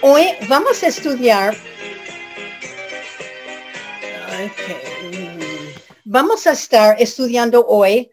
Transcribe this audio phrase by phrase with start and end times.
[0.00, 1.56] Hoy vamos a estudiar.
[6.04, 8.12] Vamos a estar estudiando hoy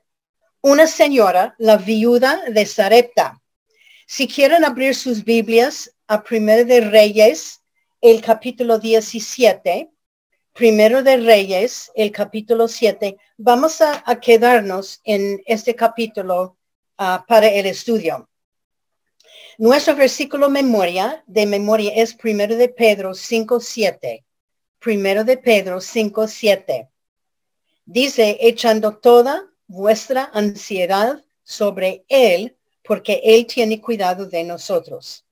[0.61, 3.39] una señora, la viuda de Sarepta.
[4.07, 7.61] Si quieren abrir sus Biblias a Primero de Reyes,
[8.01, 9.91] el capítulo 17,
[10.53, 16.57] Primero de Reyes, el capítulo 7, vamos a, quedarnos en este capítulo
[16.97, 18.27] ah, para el estudio.
[19.57, 24.25] Nuestro versículo memoria de memoria es primero de Pedro 5, 7.
[24.79, 26.89] Primero de Pedro 5, 7.
[27.85, 35.25] Dice, echando toda vuestra ansiedad sobre Él, porque Él tiene cuidado de nosotros.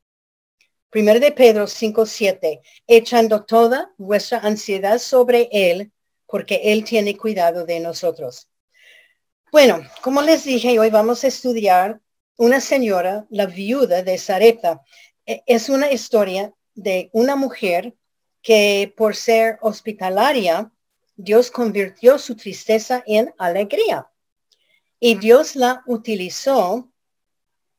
[0.90, 2.62] Primero de Pedro 5, 7.
[2.88, 5.92] Echando toda vuestra ansiedad sobre Él,
[6.28, 8.48] porque Él tiene cuidado de nosotros.
[9.52, 12.00] Bueno, como les dije, hoy vamos a estudiar
[12.38, 14.82] una señora, la viuda de Sarepta.
[15.26, 17.96] E, es una historia de una mujer
[18.42, 20.72] que por ser hospitalaria,
[21.16, 24.08] Dios convirtió su tristeza en alegría.
[25.00, 26.90] Y Dios la utilizó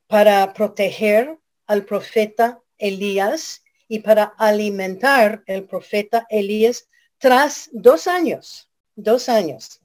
[0.06, 6.88] para proteger al profeta Elías y para alimentar el profeta Elías
[7.19, 9.80] tras dos años, dos años.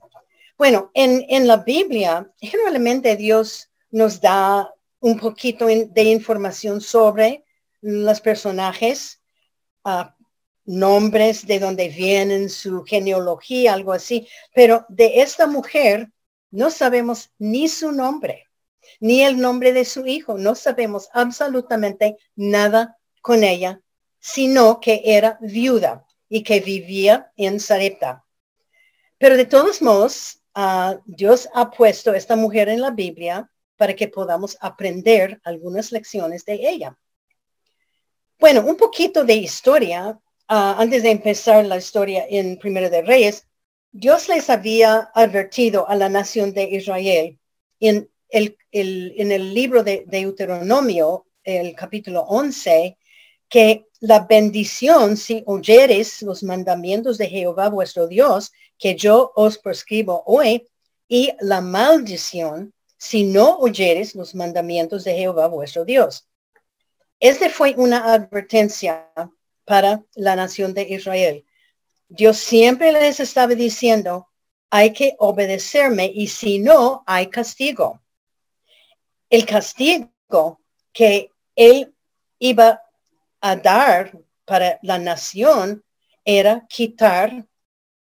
[0.57, 7.45] Bueno, en, en la Biblia, generalmente Dios nos da un poquito de información sobre
[7.81, 9.21] los personajes,
[9.83, 10.15] ah,
[10.65, 14.27] nombres de dónde vienen, su genealogía, algo así.
[14.53, 16.11] Pero de esta mujer
[16.51, 18.47] no sabemos ni su nombre,
[18.99, 20.37] ni el nombre de su hijo.
[20.37, 23.81] No sabemos absolutamente nada con ella,
[24.19, 28.25] sino que era viuda y que vivía en Sarepta.
[29.17, 33.49] Pero de todos modos, ah, Dios ha puesto esta mujer en la Biblia
[33.79, 36.97] para que podamos aprender algunas lecciones de ella.
[38.37, 40.19] Bueno, un poquito de historia.
[40.49, 43.47] Ah, antes de empezar la historia en Primero de Reyes,
[43.89, 47.39] Dios les había advertido a la nación de Israel
[47.79, 52.97] en el, libro de Deuteronomio, el capítulo 11,
[53.47, 60.21] que la bendición si oyeres los mandamientos de Jehová vuestro Dios, que yo os prescribo
[60.25, 60.67] hoy,
[61.07, 66.27] y la maldición si no oyeres los mandamientos de Jehová vuestro Dios.
[67.19, 69.09] Este fue una advertencia
[69.63, 71.45] para la nación de Israel.
[72.09, 74.27] Dios siempre les estaba diciendo,
[74.69, 78.01] hay que obedecerme y si no, hay castigo.
[79.29, 80.59] El castigo
[80.91, 81.95] que él
[82.37, 82.81] iba
[83.39, 85.83] a dar para la nación
[86.25, 87.47] era quitar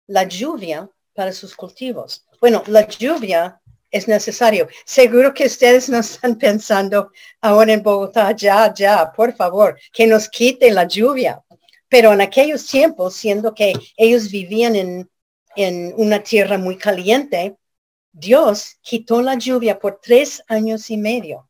[0.06, 2.26] la lluvia para sus cultivos.
[2.38, 3.62] Bueno, la lluvia
[3.94, 4.66] es necesario.
[4.84, 10.28] Seguro que ustedes no están pensando ahora en Bogotá, ya, ya, por favor, que nos
[10.28, 11.40] quite la lluvia.
[11.88, 15.10] Pero en aquellos tiempos, siendo que ellos vivían en,
[15.54, 17.56] en una tierra muy caliente,
[18.10, 21.48] Dios quitó la lluvia por tres años y medio.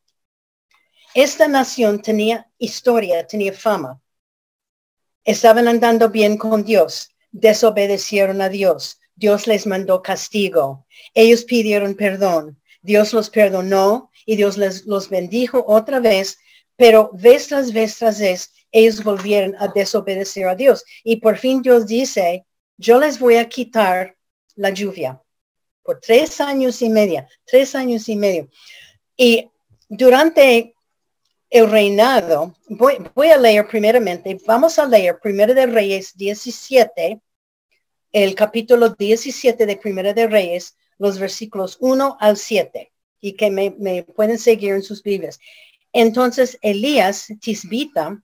[1.14, 4.02] Esta nación tenía historia, tenía fama.
[5.24, 10.86] Estaban andando bien con Dios, desobedecieron a Dios, Dios les mandó castigo.
[11.14, 12.60] Ellos pidieron perdón.
[12.82, 16.38] Dios los perdonó y Dios les los bendijo otra vez,
[16.76, 20.84] pero vez tras vez tras vez ellos volvieron a desobedecer a Dios.
[21.04, 22.44] Y por fin Dios dice,
[22.76, 24.16] yo les voy a quitar
[24.56, 25.20] la lluvia
[25.82, 28.48] por tres años y media, tres años y medio.
[29.16, 29.48] Y
[29.88, 30.74] durante
[31.50, 37.20] el reinado, voy, voy a leer primeramente, vamos a leer primero de Reyes 17,
[38.14, 44.04] el capítulo 17 de Primera de Reyes, los versículos 1 al 7, y que me,
[44.04, 45.40] pueden seguir en sus Biblias.
[45.92, 48.22] Entonces Elías Tisbita,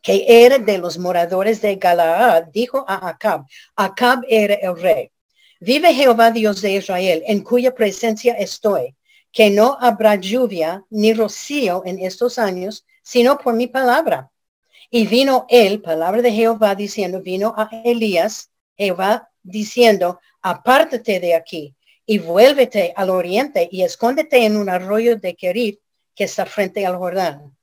[0.00, 5.10] que era de los moradores de Galaad, dijo a Acab, Acab era el rey.
[5.58, 8.94] Vive Jehová Dios de Israel, en cuya presencia estoy,
[9.32, 14.30] que no habrá lluvia ni rocío en estos años, sino por mi palabra.
[14.90, 21.74] Y vino él, palabra de Jehová, diciendo, vino a Elías, Jehová diciendo, apártate de aquí
[22.04, 25.80] y vuélvete al oriente y escóndete en un arroyo de Kerit
[26.14, 27.56] que está frente al Jordán.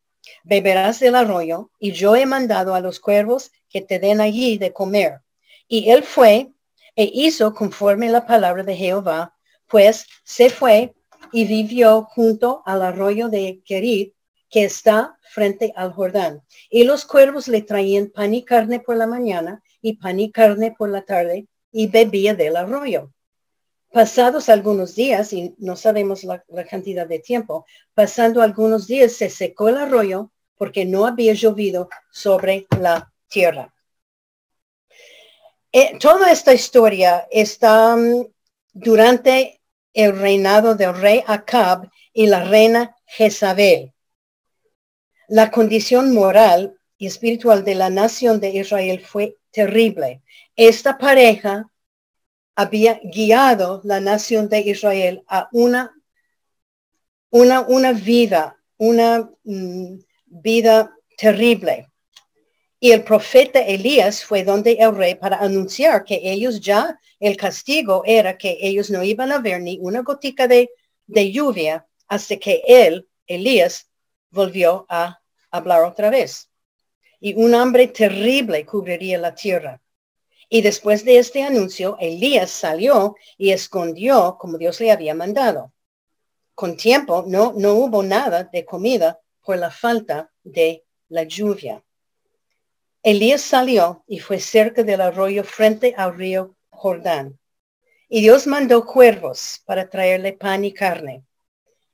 [0.44, 4.74] Beberás del arroyo y yo he mandado a los cuervos que te den allí de
[4.74, 5.21] comer.
[5.68, 6.51] Y él fue
[6.95, 9.36] e hizo conforme la palabra de Jehová,
[9.68, 10.94] pues se fue
[11.31, 14.13] y vivió junto al arroyo de Kerit
[14.50, 16.44] que está frente al Jordán.
[16.69, 20.74] Y los cuervos le traían pan y carne por la mañana y pan y carne
[20.75, 23.12] por la tarde y bebía del arroyo.
[23.91, 29.69] Pasados algunos días, y no sabemos la, cantidad de tiempo, pasando algunos días se secó
[29.69, 33.71] el arroyo porque no había llovido sobre la tierra.
[35.71, 38.25] Eh, toda esta historia está um,
[38.71, 39.62] durante
[39.94, 43.94] el reinado del rey Acab y la reina Jezabel.
[45.27, 50.21] La condición moral y espiritual de la nación de Israel fue terrible.
[50.55, 51.69] Esta pareja
[52.55, 55.95] había guiado la nación de Israel a una,
[57.29, 61.88] una, una vida, una mm, vida terrible.
[62.79, 68.03] Y el profeta Elías fue donde el rey para anunciar que ellos ya, el castigo
[68.05, 70.69] era que ellos no iban a ver ni una gotica de,
[71.07, 73.89] de lluvia hasta que él, Elías,
[74.29, 76.50] volvió a hablar otra vez.
[77.25, 79.81] Y un hambre terrible cubriría la tierra.
[80.49, 85.71] Y después de este anuncio, Elías salió y escondió como Dios le había mandado.
[86.53, 91.81] Con tiempo no, no hubo nada de comida por la falta de la lluvia.
[93.01, 97.39] Elías salió y fue cerca del arroyo frente al río Jordán.
[98.09, 101.23] Y Dios mandó cuervos para traerle pan y carne.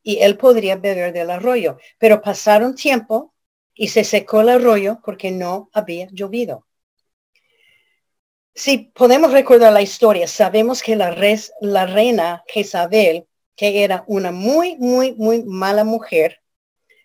[0.02, 1.78] Y él podría beber del arroyo.
[2.00, 3.36] Pero pasaron tiempo
[3.80, 6.68] y se secó el arroyo porque no había llovido.
[8.54, 11.16] Si podemos recordar la historia, sabemos que la,
[11.62, 16.42] la reina Jezabel, que era una muy, muy, muy mala mujer,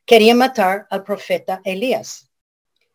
[0.05, 2.33] quería matar al profeta Elías.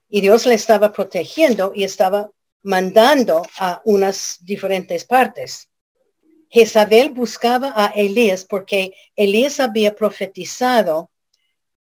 [0.09, 2.29] Y Dios le estaba protegiendo y estaba
[2.61, 5.69] mandando a unas diferentes partes.
[6.49, 11.11] Jezabel buscaba a Elías porque Elías había profetizado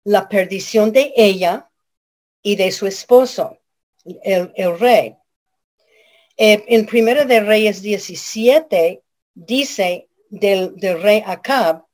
[0.03, 1.69] la perdición de ella
[2.45, 3.57] y de su esposo,
[4.23, 5.15] el, rey.
[6.37, 9.01] Eh, en Primera de Reyes 17
[9.33, 11.85] dice del, del rey Acab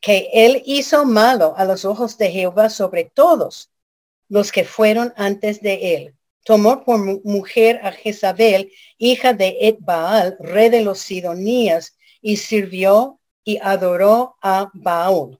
[0.00, 3.70] que él hizo malo a los ojos de Jehová sobre todos
[4.30, 6.14] los que fueron antes de él.
[6.44, 13.58] Tomó por mujer a Jezabel, hija de Edbaal, rey de los Sidonías, y sirvió y
[13.58, 15.38] adoró a Baal.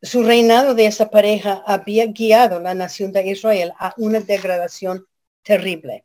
[0.00, 5.06] Su reinado de esa pareja había guiado la nación de Israel a una degradación
[5.42, 6.04] terrible.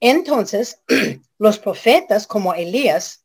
[0.00, 0.82] Entonces,
[1.38, 3.22] los profetas como Elías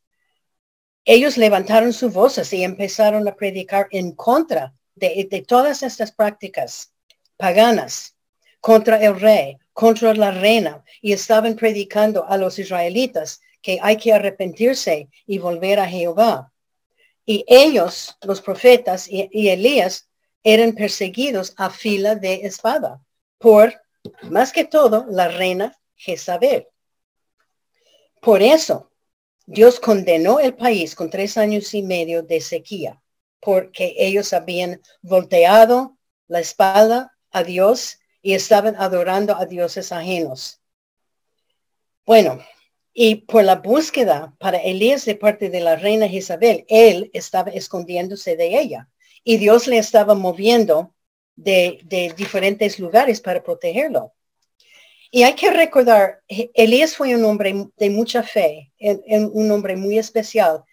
[1.10, 6.92] ellos levantaron sus voces y empezaron a predicar en contra de, todas estas prácticas
[7.38, 8.14] paganas,
[8.60, 14.12] contra el rey, contra la reina, y estaban predicando a los israelitas que hay que
[14.12, 16.52] arrepentirse y volver a Jehová.
[17.28, 20.08] Y ellos, los profetas y, Elías,
[20.42, 23.02] eran perseguidos a fila de espada
[23.36, 23.74] por,
[24.30, 26.68] más que todo, la reina Jezabel.
[28.22, 28.90] Por eso,
[29.44, 32.98] Dios condenó el país con tres años y medio de sequía
[33.40, 35.98] porque ellos habían volteado
[36.28, 40.62] la espalda a Dios y estaban adorando a dioses ajenos.
[42.06, 42.42] Bueno,
[42.92, 48.36] y por la búsqueda para Elías de parte de la reina Isabel, él estaba escondiéndose
[48.36, 48.88] de ella
[49.24, 50.94] y Dios le estaba moviendo
[51.36, 54.12] de, diferentes lugares para protegerlo.
[55.10, 60.64] Y hay que recordar, Elías fue un hombre de mucha fe, un hombre muy especial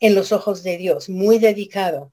[0.00, 2.12] en los ojos de Dios, muy dedicado.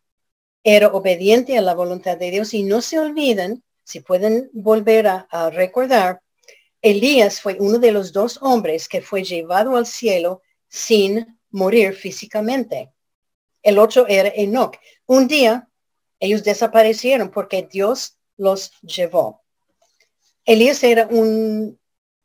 [0.63, 5.49] Era obediente a la voluntad de Dios y no se olviden, si pueden volver a,
[5.51, 6.21] recordar,
[6.81, 12.91] Elías fue uno de los dos hombres que fue llevado al cielo sin morir físicamente.
[13.61, 14.77] El otro era Enoch.
[15.05, 15.69] Un día
[16.19, 19.41] ellos desaparecieron porque Dios los llevó.
[20.45, 21.79] Elías era un,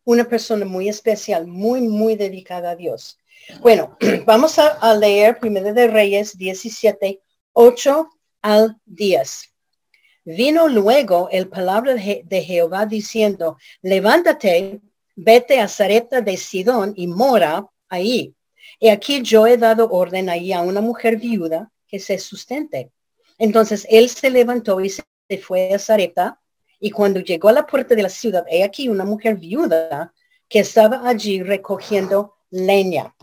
[0.05, 3.19] una persona muy especial, muy, muy dedicada a Dios.
[3.61, 7.21] Bueno, vamos a, leer Primero de Reyes 17,
[7.53, 8.09] 8
[8.43, 9.53] al 10.
[10.27, 14.81] Vino luego el palabra de Jehová diciendo, levántate,
[15.15, 18.35] vete a Zareta de Sidón y mora ahí.
[18.81, 22.91] Y aquí yo he dado orden ahí a una mujer viuda que se sustente.
[23.39, 25.05] Entonces él se levantó y se
[25.41, 26.41] fue a Zareta
[26.81, 30.13] y cuando llegó a la puerta de la ciudad, he aquí una mujer viuda
[30.49, 33.15] que estaba allí recogiendo leña.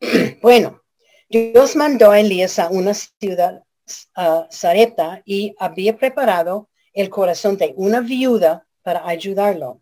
[0.42, 0.82] Bueno,
[1.28, 3.63] Dios mandó a Elías a una ciudad,
[4.14, 9.80] a Zareta, y había preparado el corazón de una viuda para ayudarlo.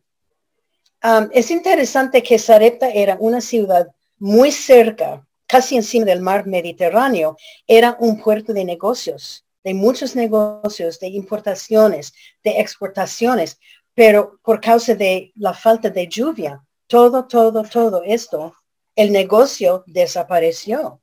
[1.33, 7.97] es interesante que Zareta era una ciudad muy cerca, casi encima del mar Mediterráneo, era
[8.01, 13.59] un puerto de negocios de muchos negocios, de importaciones, de exportaciones,
[13.95, 18.55] pero por causa de la falta de lluvia, todo, todo, todo esto,
[18.97, 21.01] el negocio desapareció.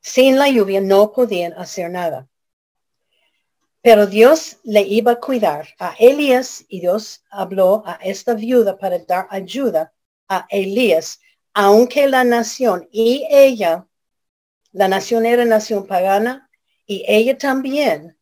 [0.00, 2.28] Sin la lluvia no podían hacer nada.
[3.80, 8.98] Pero Dios le iba a cuidar a Elías y Dios habló a esta viuda para
[8.98, 9.92] dar ayuda
[10.28, 11.20] a Elías,
[11.54, 13.86] aunque la nación y ella,
[14.72, 16.50] la nación era nación pagana
[16.86, 18.18] y ella también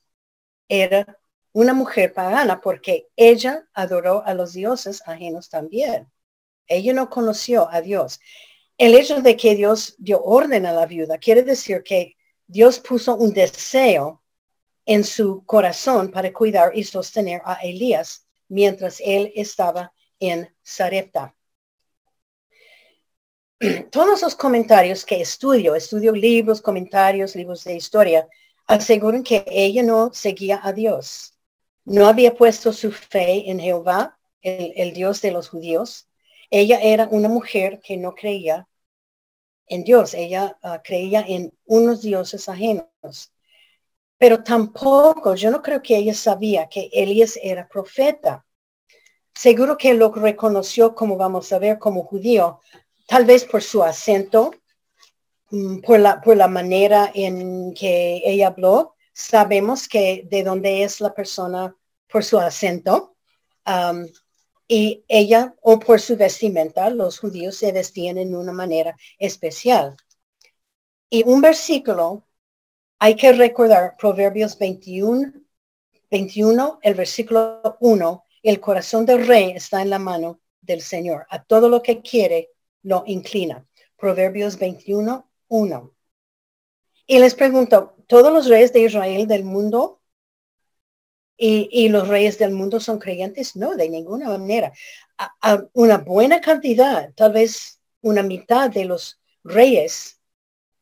[0.68, 1.18] era
[1.52, 6.12] una mujer pagana porque ella adoró a los dioses ajenos también.
[6.66, 8.20] Ella no conoció a Dios.
[8.78, 12.16] El hecho de que Dios dio orden a la viuda quiere decir que
[12.46, 14.22] Dios puso un deseo
[14.84, 21.34] en su corazón para cuidar y sostener a Elías mientras él estaba en Sarepta.
[23.90, 28.28] Todos los comentarios que estudio, estudio libros, comentarios, libros de historia,
[28.66, 31.34] aseguran que ella no seguía a Dios.
[31.84, 36.05] No había puesto su fe en Jehová, el, Dios de los judíos.
[36.50, 38.68] Ella era una mujer que no creía
[39.68, 40.14] en Dios.
[40.14, 43.32] Ella ah, creía en unos dioses ajenos.
[44.18, 48.46] Pero tampoco, yo no creo que ella sabía que Elías era profeta.
[49.34, 52.60] Seguro que lo reconoció, como vamos a ver, como judío,
[53.06, 54.52] tal vez por su acento,
[55.50, 58.94] mm, por la, por la manera en que ella habló.
[59.12, 61.76] Sabemos que de dónde es la persona
[62.08, 63.16] por su acento.
[64.68, 69.96] Y ella o por su vestimenta, los judíos se vestían en una manera especial.
[71.08, 72.26] Y un versículo
[72.98, 75.32] hay que recordar Proverbios 21,
[76.10, 81.26] 21, el versículo 1, el corazón del rey está en la mano del Señor.
[81.30, 82.50] A todo lo que quiere
[82.82, 83.66] lo inclina.
[83.96, 85.94] Proverbios 21, 1.
[87.06, 89.95] Y les pregunto, ¿todos los reyes de Israel del mundo
[91.38, 93.56] y, los reyes del mundo son creyentes?
[93.56, 94.72] No, de ninguna manera.
[95.72, 100.20] una buena cantidad, tal vez una mitad de los reyes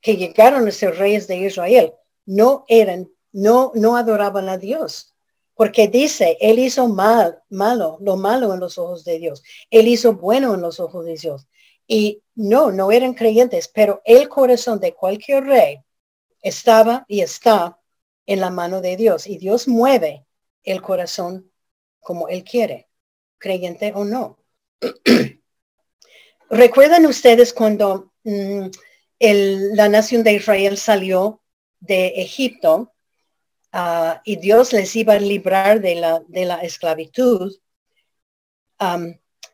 [0.00, 1.92] que llegaron a ser reyes de Israel
[2.26, 5.14] no eran, no, no adoraban a Dios.
[5.54, 9.42] Porque dice, él hizo mal, malo, lo malo en los ojos de Dios.
[9.70, 11.46] Él hizo bueno en los ojos de Dios.
[11.86, 15.78] Y no, no eran creyentes, pero el corazón de cualquier rey
[16.42, 17.78] estaba y está
[18.26, 19.26] en la mano de Dios.
[19.26, 20.23] Y Dios mueve
[20.64, 21.50] el corazón
[22.00, 22.88] como él quiere,
[23.38, 24.38] creyente o no.
[26.50, 28.66] ¿Recuerdan ustedes cuando mm,
[29.20, 31.42] la nación de Israel salió
[31.80, 32.92] de Egipto
[33.72, 37.54] ah, y Dios les iba a librar de la, de la esclavitud,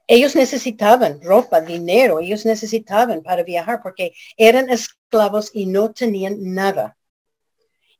[0.06, 6.96] ellos necesitaban ropa, dinero, ellos necesitaban para viajar porque eran esclavos y no tenían nada.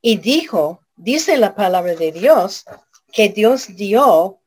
[0.01, 2.65] Y dijo, dice la palabra de Dios,
[3.11, 4.39] que Dios dio,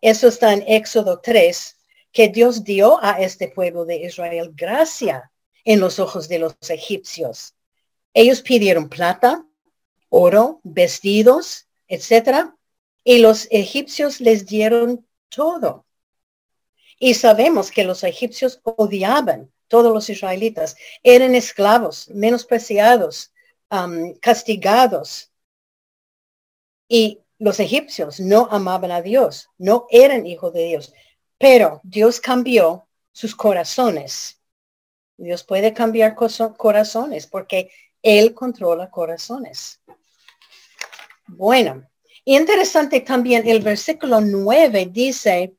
[0.00, 1.76] eso está en Éxodo 3,
[2.12, 5.30] que Dios dio a este pueblo de Israel gracia
[5.64, 7.54] en los ojos de los egipcios.
[8.12, 9.44] Ellos pidieron plata,
[10.08, 12.56] oro, vestidos, etcétera,
[13.02, 15.84] y los egipcios les dieron todo.
[16.98, 23.32] Y sabemos que los egipcios odiaban todos los israelitas, eran esclavos, menospreciados,
[24.20, 25.32] castigados.
[26.86, 30.94] Y los egipcios no amaban a Dios, no eran hijos de Dios,
[31.36, 34.40] pero Dios cambió sus corazones.
[35.18, 37.70] Dios puede cambiar corazones porque
[38.00, 39.82] él controla corazones.
[41.26, 41.86] Bueno,
[42.24, 45.54] interesante también el versículo 9 dice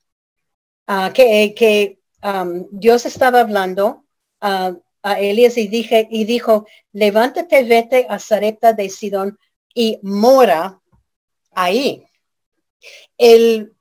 [0.88, 4.06] ah, que, um, Dios estaba hablando
[4.42, 4.74] ah,
[5.04, 9.38] a Elías y, dije, y dijo, levántate, vete a Zarepta de Sidón
[9.72, 10.82] y mora
[11.55, 12.05] ahí.
[13.17, 13.75] El,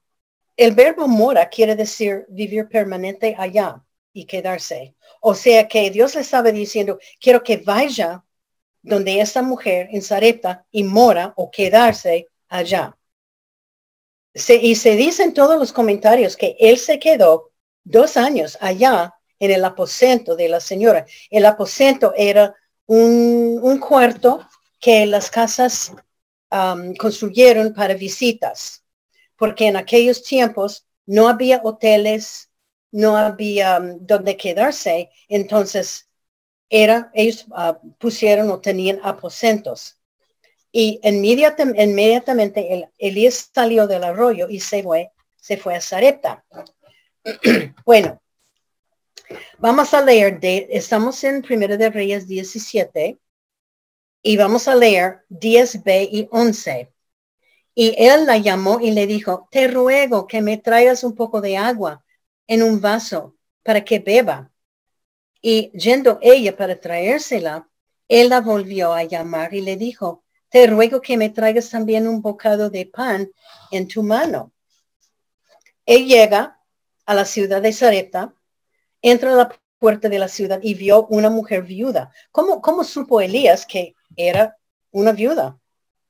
[0.56, 4.94] el verbo mora quiere decir vivir permanente allá y quedarse.
[5.20, 8.24] O sea que Dios le estaba diciendo, quiero que vaya
[8.82, 12.96] donde esta mujer en Sarepta y mora o quedarse allá.
[14.34, 17.52] y se dicen todos los comentarios que él se quedó
[17.84, 21.06] dos años allá en el aposento de la señora.
[21.30, 22.54] El aposento era
[22.86, 24.46] un, cuarto
[24.80, 25.92] que las casas
[26.50, 28.84] um, construyeron para visitas,
[29.36, 32.50] porque en aquellos tiempos no había hoteles,
[32.90, 36.08] no había um, donde quedarse, entonces
[36.70, 39.98] era, ellos ah, pusieron o tenían aposentos.
[40.72, 46.44] Y inmediatamente, el, Elías salió del arroyo y se fue, se fue a Zarepta.
[47.84, 48.20] bueno,
[49.58, 53.18] vamos a leer, de, estamos en Primera de Reyes 17
[54.26, 56.90] y vamos a leer 10b y 11.
[57.74, 61.58] Y él la llamó y le dijo, te ruego que me traigas un poco de
[61.58, 62.02] agua
[62.46, 64.50] en un vaso para que beba.
[65.42, 67.68] Y yendo ella para traérsela,
[68.08, 72.22] él la volvió a llamar y le dijo, te ruego que me traigas también un
[72.22, 73.30] bocado de pan
[73.70, 74.52] en tu mano.
[75.84, 76.62] Él llega
[77.04, 78.34] a la ciudad de Sarepta,
[79.02, 82.10] entra a la puerta de la ciudad y vio una mujer viuda.
[82.30, 84.56] ¿Cómo, cómo supo Elías que era
[84.90, 85.58] una viuda?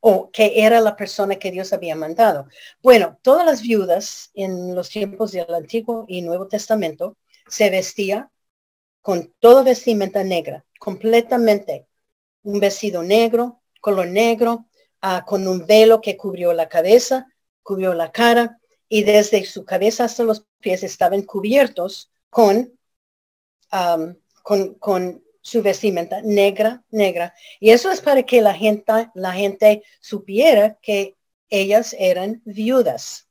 [0.06, 2.46] o que era la persona que Dios había mandado.
[2.82, 7.16] Bueno, todas las viudas en los tiempos del Antiguo y Nuevo Testamento
[7.48, 8.30] se vestía
[9.00, 11.86] con toda vestimenta negra, completamente.
[12.42, 14.66] Un vestido negro, color negro,
[15.00, 17.26] ah, con un velo que cubrió la cabeza,
[17.62, 22.78] cubrió la cara y desde su cabeza hasta los pies estaban cubiertos con,
[24.42, 27.34] con, con su vestimenta negra, negra.
[27.60, 31.16] Y eso es para que la gente, la gente supiera que
[31.50, 33.28] ellas eran viudas.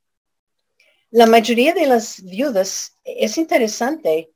[1.10, 4.32] La mayoría de las viudas, es interesante,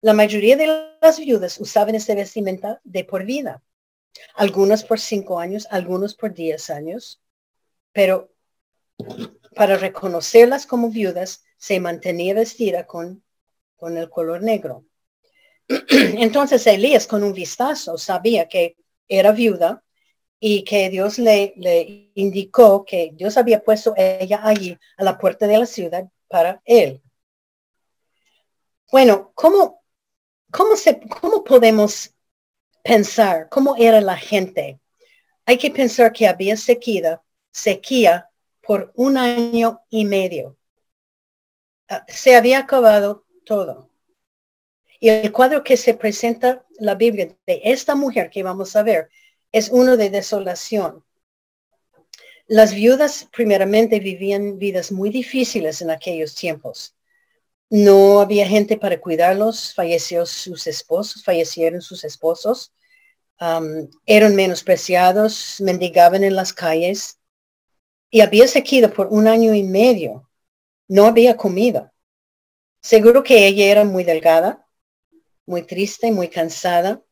[0.00, 0.66] la mayoría de
[1.00, 3.62] las viudas usaban esta vestimenta de por vida.
[4.34, 7.22] Algunas por cinco años, algunos por diez años,
[7.92, 8.32] pero
[9.54, 13.22] para reconocerlas como viudas se mantenía vestida con,
[13.76, 14.84] con el color negro.
[15.90, 18.76] Entonces Elías con un vistazo sabía que
[19.08, 19.84] era viuda
[20.40, 25.46] y que Dios le, le indicó que Dios había puesto ella allí a la puerta
[25.46, 27.02] de la ciudad para él.
[28.90, 29.84] Bueno, ¿cómo,
[30.50, 32.14] cómo, se, cómo podemos
[32.82, 34.80] pensar cómo era la gente?
[35.46, 37.22] Hay que pensar que había sequía,
[37.52, 38.28] sequía
[38.60, 40.56] por un año y medio.
[41.88, 43.89] Ah, se había acabado todo.
[45.00, 49.08] Y el cuadro que se presenta la Biblia de esta mujer que vamos a ver
[49.50, 51.04] es uno de desolación.
[52.46, 56.94] Las viudas primeramente vivían vidas muy difíciles en aquellos tiempos.
[57.70, 62.74] No había gente para cuidarlos, falleció sus esposos, fallecieron sus esposos,
[64.04, 67.18] eran menospreciados, mendigaban en las calles
[68.10, 70.28] y había sequía por un año y medio.
[70.88, 71.94] No había comida.
[72.82, 74.66] Seguro que ella era muy delgada,
[75.50, 77.02] muy triste, muy cansada,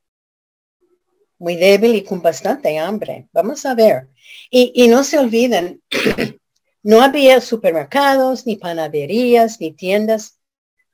[1.39, 3.29] muy débil y con bastante hambre.
[3.33, 4.09] Vamos a ver.
[4.49, 5.83] Y, no se olviden,
[6.85, 10.39] no había supermercados, ni panaderías, ni tiendas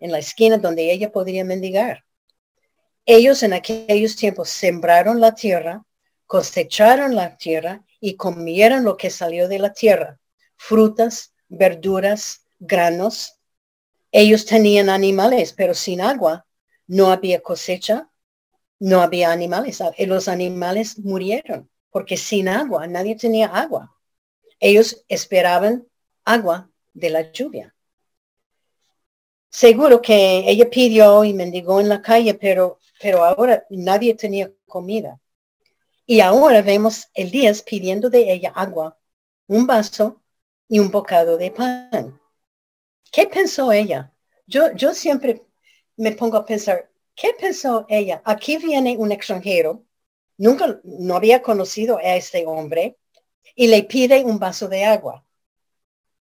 [0.01, 2.05] en la esquina donde ella podría mendigar.
[3.05, 5.85] Ellos en aquellos tiempos sembraron la tierra,
[6.27, 10.19] cosecharon la tierra y comieron lo que salió de la tierra,
[10.57, 13.39] frutas, verduras, granos.
[14.13, 16.44] Ellos tenían animales, pero sin agua
[16.87, 18.11] no había cosecha,
[18.79, 19.83] no había animales.
[19.99, 23.97] Los animales murieron porque sin agua, nadie tenía agua.
[24.59, 25.87] Ellos esperaban
[26.25, 27.73] agua de la lluvia.
[29.49, 35.21] Seguro que ella pidió y mendigó en la calle, pero, pero ahora nadie tenía comida.
[36.05, 38.99] Y ahora vemos el día pidiendo de ella agua,
[39.47, 40.21] un vaso
[40.67, 42.21] y un bocado de pan.
[43.13, 44.13] ¿Qué pensó ella?
[44.49, 45.45] Yo, yo siempre
[45.97, 48.23] me pongo a pensar, ¿qué pensó ella?
[48.25, 49.85] Aquí viene un extranjero,
[50.37, 52.97] nunca, no había conocido a este hombre
[53.55, 55.25] y le pide un vaso de agua.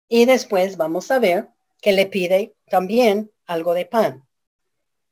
[0.09, 1.49] Y después vamos a ver
[1.81, 4.27] que le pide también algo de pan.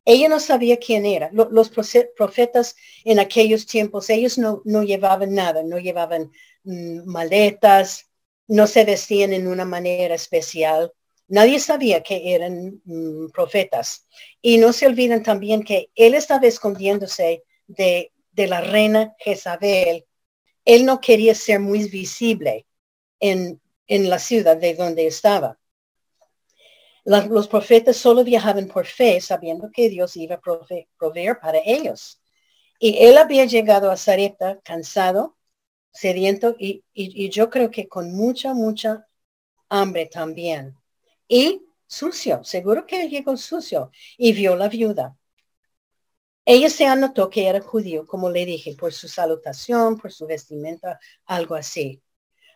[0.05, 1.31] Ella no sabía quién era.
[1.33, 6.33] Los profetas en aquellos tiempos, ellos no, no llevaban nada, no llevaban
[6.65, 8.11] mm, maletas,
[8.49, 10.93] no se vestían en una manera especial.
[11.31, 14.09] Nadie sabía que eran mm, profetas.
[14.43, 20.07] Y no se olviden también que él estaba escondiéndose de, la reina Jezabel.
[20.65, 22.67] Él no quería ser muy visible
[23.21, 25.59] en, la ciudad de donde estaba.
[27.05, 30.41] los profetas solo viajaban por fe, sabiendo que Dios iba a
[30.99, 32.21] proveer para ellos.
[32.81, 35.37] Y él había llegado a Sarepta cansado,
[35.93, 39.07] sediento y, y yo creo que con mucha, mucha
[39.69, 40.80] hambre también
[41.31, 42.45] y sucio.
[42.45, 45.17] Seguro que llegó sucio y vio la viuda.
[46.45, 50.99] Ella se anotó que era judío, como le dije, por su salutación, por su vestimenta,
[51.25, 52.03] algo así.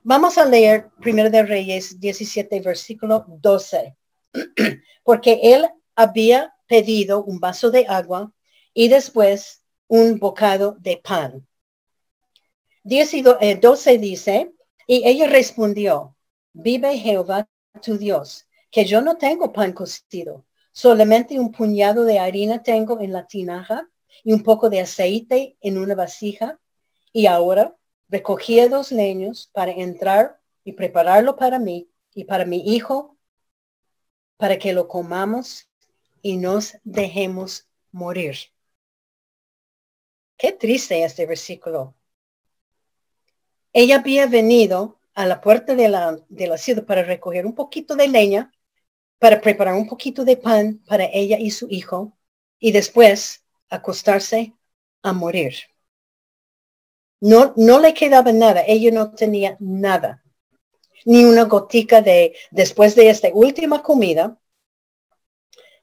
[0.03, 3.97] Vamos a leer primero de Reyes 17, versículo 12.
[5.05, 8.33] Porque él había pedido un vaso de agua
[8.73, 11.47] y después un bocado de pan.
[12.83, 14.53] 12 eh, dice,
[14.87, 16.17] y ella respondió,
[16.53, 17.49] vive Jehová
[17.81, 18.44] tu Dios,
[18.75, 23.89] que yo no tengo pan cocido, solamente un puñado de harina tengo en la tinaja
[24.25, 26.59] y un poco de aceite en una vasija.
[27.13, 27.77] Y ahora
[28.09, 33.17] recogí dos leños para entrar y prepararlo para mí y para mi hijo,
[34.39, 35.71] para que lo comamos
[36.21, 38.35] y nos dejemos morir.
[40.37, 41.95] Qué triste este versículo.
[43.73, 47.95] ella había venido a la puerta de la, de la ciudad para recoger un poquito
[47.95, 48.51] de leña,
[49.19, 52.17] para preparar un poquito de pan para ella y su hijo,
[52.59, 54.55] y después acostarse
[55.03, 55.55] a morir.
[57.21, 60.23] No, no le quedaba nada, ella no tenía nada,
[61.05, 64.39] ni una gotica de, después de esta última comida,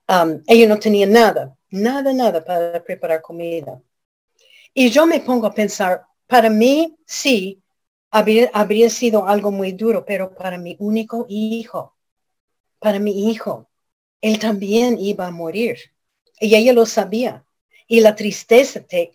[0.08, 3.82] um, ella no tenía nada, nada, nada para preparar comida.
[4.74, 7.62] Y yo me pongo a pensar, para mí sí,
[8.10, 11.90] habría, habría sido algo muy duro, pero para mi único hijo,
[12.82, 13.70] para mi hijo,
[14.22, 15.78] él también iba a morir.
[16.39, 17.46] Y ella lo sabía.
[17.88, 19.12] Y la tristeza que,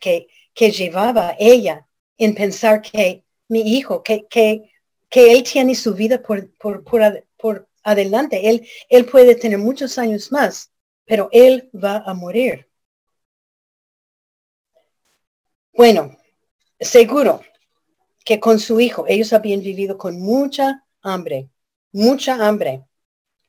[0.54, 4.70] que, llevaba ella en pensar que mi hijo, que, que,
[5.10, 9.98] que él tiene su vida por, por, por, por adelante, él, él puede tener muchos
[9.98, 10.72] años más,
[11.04, 12.68] pero él va a morir.
[15.72, 16.16] Bueno,
[16.78, 17.42] seguro
[18.24, 21.50] que con su hijo ellos habían vivido con mucha hambre,
[21.92, 22.84] mucha hambre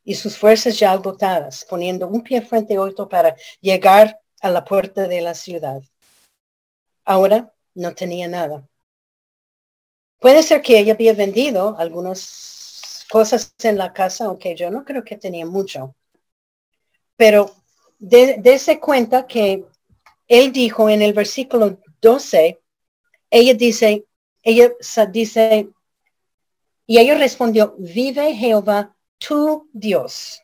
[0.08, 4.64] y sus fuerzas ya agotadas, poniendo un pie frente a otro para llegar a la
[4.64, 5.82] puerta de la ciudad.
[7.04, 8.66] Ahora no tenía nada.
[10.18, 15.04] Puede ser que ella había vendido algunas cosas en la casa, aunque yo no creo
[15.04, 15.94] que tenía mucho.
[17.18, 17.54] Pero
[18.00, 19.66] dése cuenta que
[20.30, 22.62] él dijo en el versículo 12,
[23.30, 24.06] ella dice,
[24.42, 24.72] ella
[25.12, 25.68] dice,
[26.86, 30.42] y ella respondió, vive Jehová tu Dios.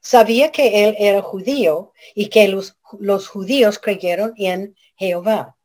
[0.00, 5.56] Sabía que él era judío y que los, los judíos creyeron en Jehová,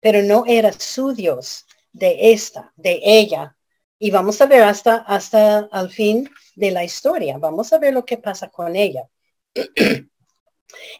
[0.00, 3.56] pero no era su Dios de esta, de ella.
[3.98, 7.38] Y vamos a ver hasta, hasta al fin de la historia.
[7.38, 9.08] Vamos a ver lo que pasa con ella.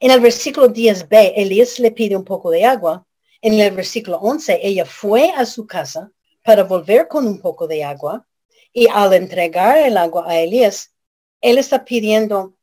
[0.01, 3.07] En el versículo 10b, Elías le pide un poco de agua.
[3.40, 6.12] En el versículo 11, ella fue a su casa
[6.44, 8.27] para volver con un poco de agua.
[8.72, 10.94] Y al entregar el agua a Elías,
[11.40, 12.56] él está pidiendo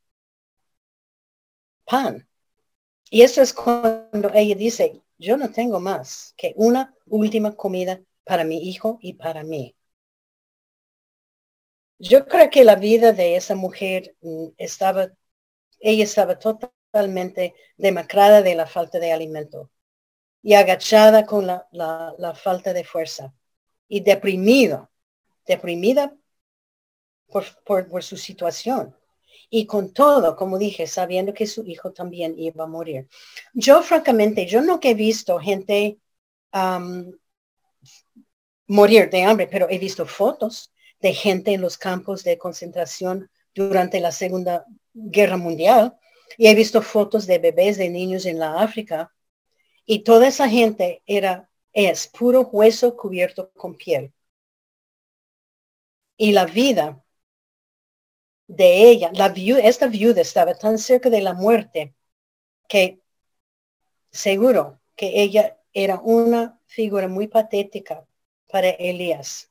[1.85, 2.27] pan.
[3.09, 8.43] Y eso es cuando ella dice, yo no tengo más que una última comida para
[8.43, 9.75] mi hijo y para mí.
[11.99, 15.09] Yo creo que la vida de esa mujer mm, estaba,
[15.79, 19.69] ella estaba total, totalmente demacrada de la falta de alimento
[20.41, 23.33] y agachada con la, la, falta de fuerza
[23.87, 24.89] y deprimido,
[25.49, 26.15] deprimida
[27.27, 28.95] por, su situación.
[29.49, 33.07] Y con todo, como dije, sabiendo que su hijo también iba a morir.
[33.53, 35.97] Yo, francamente, yo no he visto gente
[38.67, 43.99] morir de hambre, pero he visto fotos de gente en los campos de concentración durante
[43.99, 45.97] la Segunda Guerra Mundial
[46.38, 49.12] y he visto fotos de bebés, de niños en la África.
[49.85, 54.13] Y toda esa gente era, es puro hueso cubierto con piel.
[56.21, 57.01] Y la vida
[58.47, 61.95] de ella, la viuda, esta viuda estaba tan cerca de la muerte
[62.67, 62.99] que
[64.12, 68.05] seguro que ella era una figura muy patética
[68.51, 69.49] para Elías.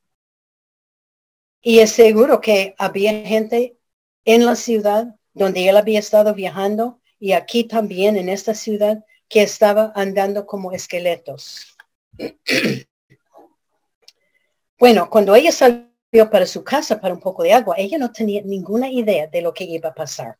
[1.62, 3.78] Y es seguro que había gente
[4.26, 9.40] en la ciudad donde él había estado viajando y aquí también en esta ciudad que
[9.40, 11.78] estaba andando como esqueletos.
[14.78, 18.42] bueno, cuando ella salió para su casa para un poco de agua, ella no tenía
[18.42, 20.38] ninguna idea de lo que iba a pasar.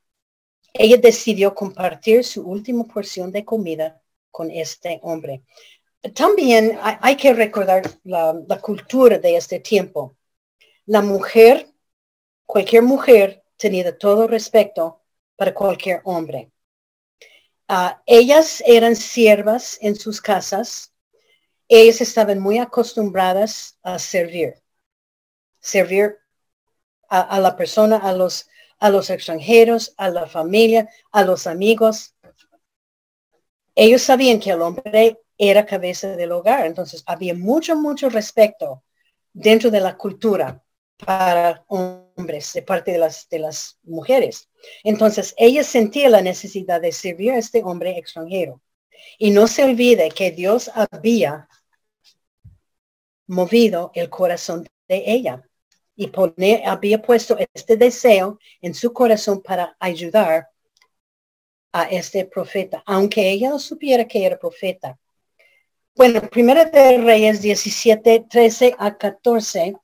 [0.72, 4.00] Ella decidió compartir su última porción de comida
[4.30, 5.42] con este hombre.
[6.14, 10.16] También hay, que recordar la, cultura de este tiempo.
[10.86, 11.68] La mujer,
[12.46, 15.02] cualquier mujer, tenía todo respeto
[15.36, 16.50] para cualquier hombre.
[17.66, 20.94] Ah, ellas eran siervas en sus casas.
[21.68, 24.62] Ellas estaban muy acostumbradas a servir.
[25.68, 26.16] Servir
[27.10, 32.14] a, la persona, a los, a los extranjeros, a la familia, a los amigos.
[33.74, 36.64] Ellos sabían que el hombre era cabeza del hogar.
[36.66, 38.82] Entonces había mucho, mucho respeto
[39.32, 40.62] dentro de la cultura
[41.04, 44.48] para hombres de parte de las, de las mujeres.
[44.82, 48.60] Entonces, ella sentía la necesidad de servir a este hombre extranjero.
[49.18, 51.48] Y no se olvide que Dios había
[53.26, 55.47] movido el corazón de ella
[55.98, 56.12] y
[56.64, 60.48] había puesto este deseo en su corazón para ayudar
[61.72, 64.96] a este profeta, aunque ella no supiera que era profeta.
[65.96, 69.74] Bueno, primero de Reyes 17, 13 a 14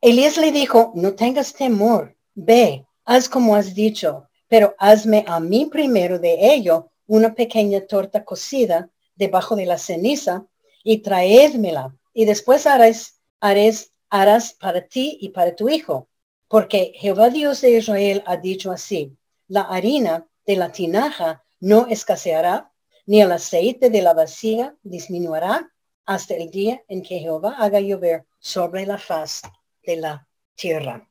[0.00, 5.66] Elías le dijo, no tengas temor, ve, haz como has dicho, pero hazme a mí
[5.66, 10.46] primero de ello una pequeña torta cocida debajo de la ceniza
[10.82, 16.08] y traédmela y después harás, harás, harás para ti y para tu hijo.
[16.48, 19.16] Porque Jehová Dios de Israel ha dicho así,
[19.48, 22.72] la harina de la tinaja no escaseará,
[23.06, 25.72] ni el aceite de la vasija disminuirá
[26.06, 29.42] hasta el día en que Jehová haga llover sobre la faz
[29.84, 31.08] de la tierra.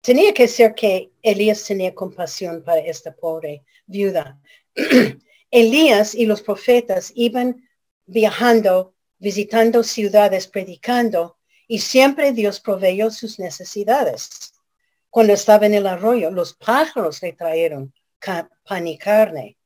[0.00, 4.38] Tenía que ser que Elías tenía compasión para esta pobre viuda.
[5.50, 7.68] Elías y los profetas iban
[8.04, 14.52] viajando, visitando ciudades, predicando, y siempre Dios proveyó sus necesidades.
[15.10, 17.94] Cuando estaba en el arroyo, los pájaros le trajeron
[18.64, 19.56] pan y carne.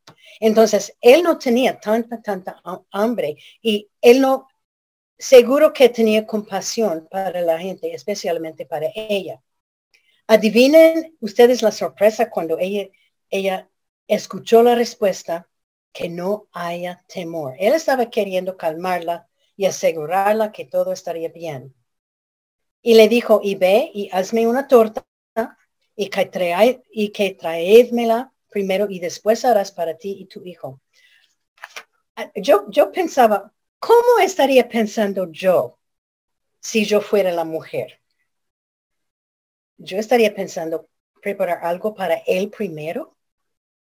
[0.40, 4.48] Entonces, él no tenía tanta, tanta hambre y él no,
[5.18, 9.42] seguro que tenía compasión para la gente, especialmente para ella.
[10.26, 12.88] Adivinen ustedes la sorpresa cuando ella,
[13.30, 13.68] ella
[14.06, 15.48] escuchó la respuesta
[15.92, 17.54] que no haya temor.
[17.58, 19.27] Él estaba queriendo calmarla
[19.58, 21.74] y asegurarla que todo estaría bien.
[22.80, 25.04] Y le dijo, y ve y hazme una torta
[25.96, 30.80] y que, trae, y que traédmela primero y después harás para ti y tu hijo.
[32.14, 35.76] Ah, yo, yo pensaba, ¿cómo estaría pensando yo
[36.60, 38.00] si yo fuera la mujer?
[39.76, 40.88] Yo estaría pensando,
[41.20, 43.16] preparar algo para él primero,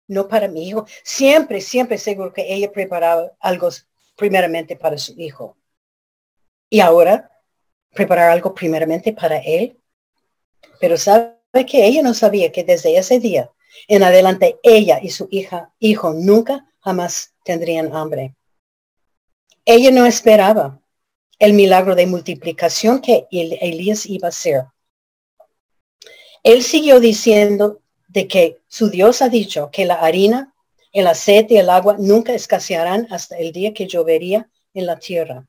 [0.07, 0.87] no para mi hijo.
[1.03, 3.69] Siempre, siempre seguro que ella preparaba algo
[4.21, 5.57] primeramente para su hijo.
[6.69, 7.31] Y ahora,
[7.91, 9.81] preparar algo primeramente para él.
[10.79, 13.49] Pero sabe que ella no sabía que desde ese día
[13.87, 18.35] en adelante ella y su hija, hijo nunca jamás tendrían hambre.
[19.65, 20.79] Ella no esperaba
[21.39, 24.65] el milagro de multiplicación que Elías iba a hacer.
[26.43, 30.50] Él siguió diciendo de que su Dios ha dicho que la harina,
[30.91, 35.45] el aceite y el agua nunca escasearán hasta el día que llovería en la tierra.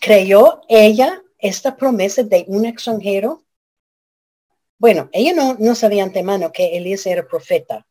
[0.00, 3.44] ¿Creyó ella esta promesa de un extranjero
[4.78, 7.86] bueno, ella no, no sabía antemano que Elías era profeta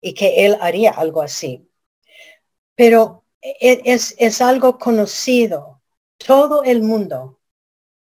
[0.00, 1.68] y que él haría algo así.
[2.74, 5.80] Pero e, es, es algo conocido.
[6.18, 7.38] Todo el mundo,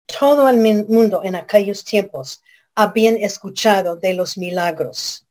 [0.07, 2.43] todo el mundo en aquellos tiempos
[2.75, 5.27] habían escuchado de los milagros,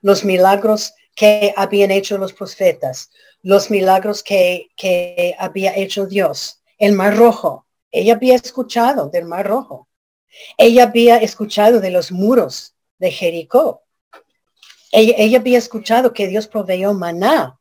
[0.00, 3.10] los milagros que habían hecho los profetas,
[3.42, 4.70] los milagros que,
[5.38, 7.66] había hecho Dios, el mar rojo.
[7.90, 9.88] Ella había escuchado del mar rojo.
[10.58, 13.82] Ella había escuchado de los muros de Jericó.
[14.90, 17.58] Ella, había escuchado que Dios proveyó maná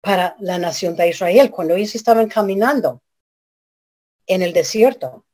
[0.00, 3.02] para la nación de Israel cuando ellos estaban caminando
[4.26, 5.24] en el desierto.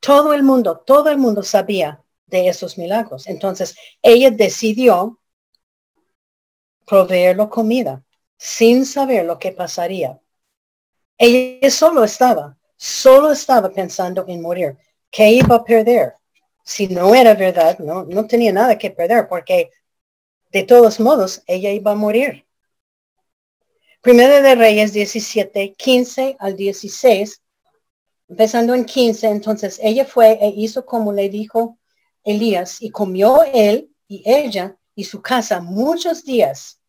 [0.00, 3.26] Todo el mundo, todo el mundo sabía de esos milagros.
[3.26, 5.20] Entonces, ella decidió
[6.86, 8.02] proveerlo comida
[8.36, 10.20] sin saber lo que pasaría.
[11.16, 14.76] Ella solo estaba, solo estaba pensando en morir.
[15.10, 16.14] ¿Qué iba a perder?
[16.64, 19.70] Si no era verdad, no, no tenía nada que perder porque
[20.50, 22.44] de todos modos ella iba a morir.
[24.00, 27.40] Primero de Reyes 17, 15 al 16,
[28.28, 31.78] empezando en 15, entonces ella fue e hizo como le dijo
[32.22, 36.80] Elías y comió él y ella y su casa muchos días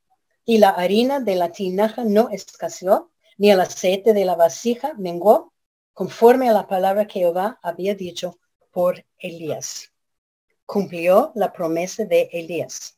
[0.46, 5.54] y la harina de la tinaja no escaseó, ni el aceite de la vasija menguó,
[5.94, 8.40] conforme a la palabra que Jehová había dicho
[8.72, 9.92] por Elías.
[10.66, 12.98] Cumplió la promesa de Elías.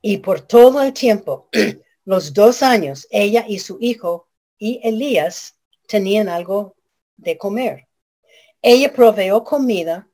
[0.00, 1.48] Y por todo el tiempo,
[2.04, 4.28] los dos años, ella y su hijo
[4.58, 6.76] y Elías tenían algo
[7.16, 7.88] de comer.
[8.62, 10.08] Ella proveó comida,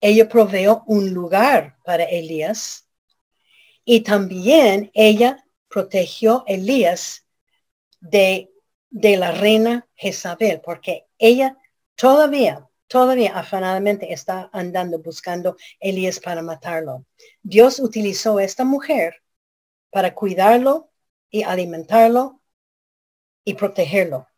[0.00, 2.87] ella proveó un lugar para Elías
[3.90, 7.24] y también ella protegió a Elías
[8.00, 8.52] de,
[8.90, 11.56] de la reina Jezabel, porque ella
[11.94, 17.06] todavía, todavía afanadamente está andando buscando Elías para matarlo.
[17.42, 19.22] Dios utilizó a esta mujer
[19.88, 20.90] para cuidarlo
[21.30, 22.42] y alimentarlo
[23.42, 24.28] y protegerlo.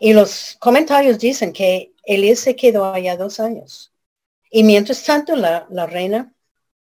[0.00, 3.92] y los comentarios dicen que Elías se quedó allá dos años.
[4.50, 6.33] Y mientras tanto, la, la reina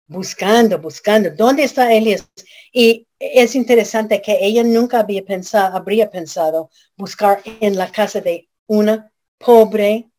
[0.08, 2.30] buscando, buscando, ¿dónde está Elías?
[2.72, 8.50] Y es interesante que ella nunca había pensado, habría pensado buscar en la casa de
[8.68, 10.10] una pobre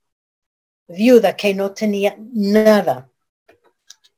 [0.88, 3.10] viuda que no tenía nada.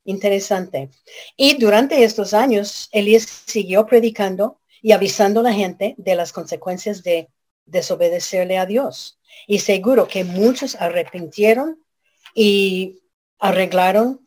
[0.05, 0.89] Interesante.
[1.37, 7.03] Y durante estos años, Elías siguió predicando y avisando a la gente de las consecuencias
[7.03, 7.29] de
[7.65, 9.19] desobedecerle a Dios.
[9.45, 11.83] Y seguro que muchos arrepintieron
[12.33, 13.01] y
[13.39, 14.21] arreglaron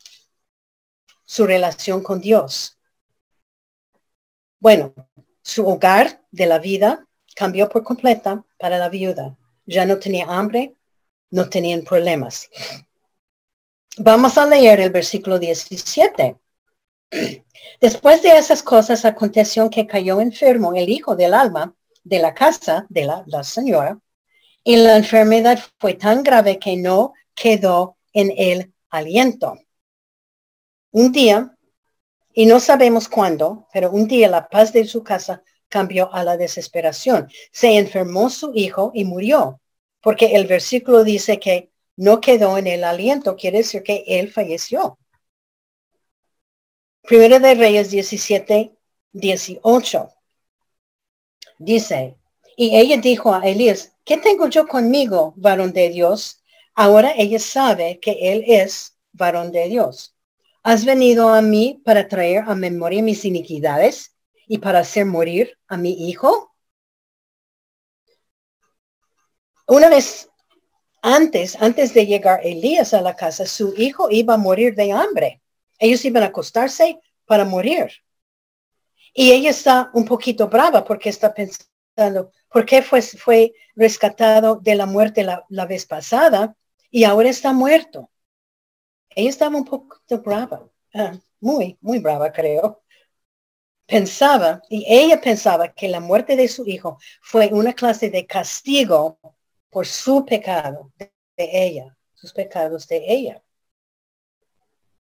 [1.33, 2.77] su relación con Dios.
[4.59, 4.93] Bueno,
[5.41, 9.35] su hogar de la vida cambió por completa para la viuda.
[9.65, 10.75] ya no tenía hambre,
[11.31, 12.51] no tenían problemas.
[13.97, 16.37] Vamos a leer el versículo 17.
[17.81, 22.85] Después de esas cosas aconteció que cayó enfermo el hijo del alma de la casa
[22.89, 23.97] de la, la señora
[24.63, 29.62] y la enfermedad fue tan grave que no quedó en el aliento.
[30.93, 31.57] Un día,
[32.33, 36.37] y no sabemos cuándo, pero un día la paz de su casa cambió a la
[36.37, 37.27] desesperación.
[37.51, 39.59] Se enfermó su hijo y murió,
[40.01, 44.99] porque el versículo dice que no quedó en el aliento, quiere decir que él falleció.
[47.01, 48.75] Primero de Reyes 17,
[49.13, 50.09] 18.
[51.57, 52.17] Dice,
[52.55, 56.43] y ella dijo a Elías, ¿qué tengo yo conmigo, varón de Dios?
[56.75, 60.12] Ahora ella sabe que él es varón de Dios.
[60.65, 64.15] ¿Has venido a mí para traer a memoria mis iniquidades
[64.47, 66.55] y para hacer morir a mi hijo?
[69.67, 70.29] Una vez
[71.01, 75.41] antes, antes de llegar Elías a la casa, su hijo iba a morir de hambre.
[75.79, 77.91] Ellos iban a acostarse para morir.
[79.13, 84.75] Y ella está un poquito brava porque está pensando, ¿por qué fue, fue rescatado de
[84.75, 86.55] la muerte la, la vez pasada
[86.89, 88.09] y ahora está muerto?
[89.15, 92.83] Ella estaba un poquito brava, ah, muy, muy brava creo.
[93.85, 99.19] Pensaba, y ella pensaba que la muerte de su hijo fue una clase de castigo
[99.69, 103.43] por su pecado de ella, sus pecados de ella.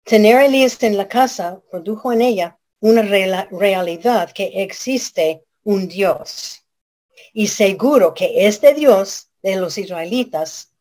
[0.05, 6.65] Tener a Elías en la casa produjo en ella una realidad que existe un Dios.
[7.33, 10.73] Y seguro que este Dios de los israelitas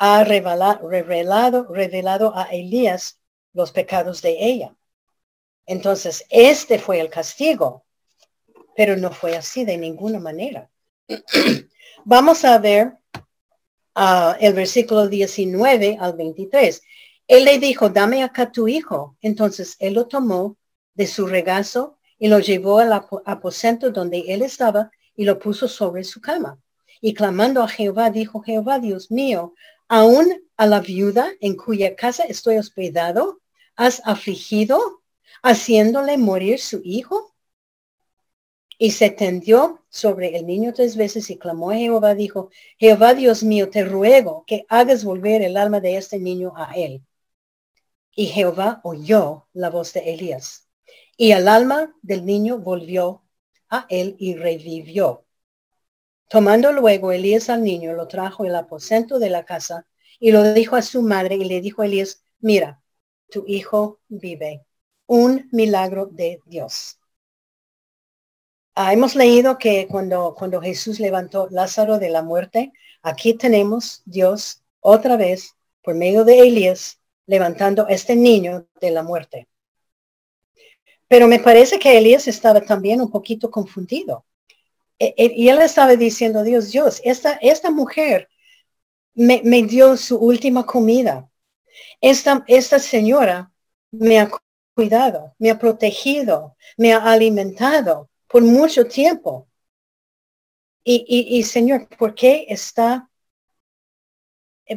[0.00, 3.20] ha revelado, revelado, a Elías
[3.52, 4.74] los pecados de ella.
[5.66, 7.84] Entonces, este fue el castigo,
[8.74, 10.70] pero no fue así de ninguna manera.
[12.06, 12.94] Vamos a ver
[13.94, 16.80] uh, el versículo 19 al 23.
[17.28, 19.18] Él le dijo, dame acá tu hijo.
[19.20, 20.56] Entonces él lo tomó
[20.94, 22.90] de su regazo y lo llevó al
[23.26, 26.58] aposento donde él estaba y lo puso sobre su cama.
[27.02, 29.54] Y clamando a Jehová, dijo, Jehová, Dios mío,
[29.90, 33.40] aún a la viuda en cuya casa estoy hospedado,
[33.74, 35.02] has afligido,
[35.42, 37.34] haciéndole morir su hijo.
[38.78, 43.42] Y se tendió sobre el niño tres veces y clamó a Jehová, dijo, Jehová Dios
[43.42, 47.02] mío, te ruego que hagas volver el alma de este niño a él.
[48.14, 50.68] Y Jehová oyó la voz de Elías.
[51.16, 53.24] Y el alma del niño volvió
[53.68, 55.26] a él y revivió.
[56.30, 59.88] Tomando luego Elías al niño, lo trajo el aposento de la casa
[60.20, 62.80] y lo dijo a su madre y le dijo a Elías, mira,
[63.28, 64.64] tu hijo vive.
[65.06, 67.00] Un milagro de Dios.
[68.76, 74.62] Ah, hemos leído que cuando, cuando Jesús levantó Lázaro de la muerte, aquí tenemos Dios
[74.78, 79.48] otra vez por medio de Elías levantando este niño de la muerte.
[81.08, 84.24] Pero me parece que Elías estaba también un poquito confundido.
[85.00, 88.28] E, e, y él estaba diciendo, Dios, Dios, esta, esta mujer
[89.14, 91.30] me, me dio su última comida.
[92.02, 93.50] Esta, esta señora
[93.90, 94.30] me ha
[94.74, 99.48] cuidado, me ha protegido, me ha alimentado por mucho tiempo.
[100.84, 101.04] Y,
[101.38, 103.10] y, Señor, ¿por qué está,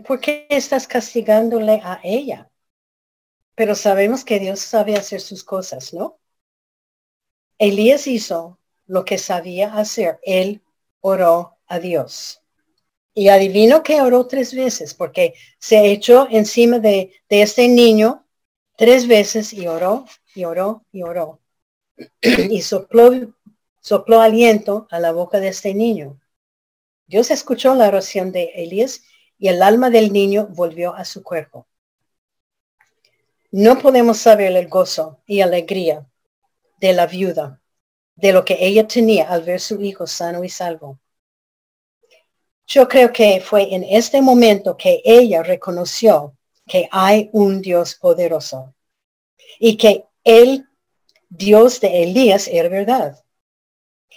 [0.06, 2.50] por qué estás castigándole a ella?
[3.56, 6.20] Pero sabemos que Dios sabe hacer sus cosas, ¿no?
[7.58, 8.60] Elías hizo
[8.94, 10.20] lo que sabía hacer.
[10.22, 10.62] Él
[11.02, 12.44] oró a Dios.
[13.16, 18.28] Y adivino que oró tres veces, porque se echó encima de, de este niño
[18.78, 21.40] tres veces y oró, y oró, y oró.
[22.22, 23.34] y sopló
[23.80, 26.22] sopló aliento a la boca de este niño.
[27.08, 29.02] Dios escuchó la oración de Elías
[29.40, 31.68] y el alma del niño volvió a su cuerpo.
[33.52, 36.08] No podemos saber el gozo y alegría
[36.80, 37.63] de la viuda,
[38.16, 41.00] de lo que ella tenía al ver su hijo sano y salvo.
[42.68, 46.36] Yo creo que fue en este momento que ella reconoció
[46.66, 48.74] que hay un Dios poderoso
[49.60, 50.66] y que el
[51.30, 53.24] Dios de Elías era verdad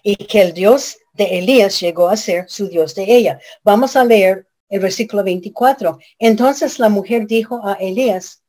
[0.02, 3.40] y que el Dios de Elías llegó a ser su Dios de ella.
[3.64, 5.98] Vamos a leer el versículo 24.
[6.18, 8.42] Entonces la mujer dijo a Elías,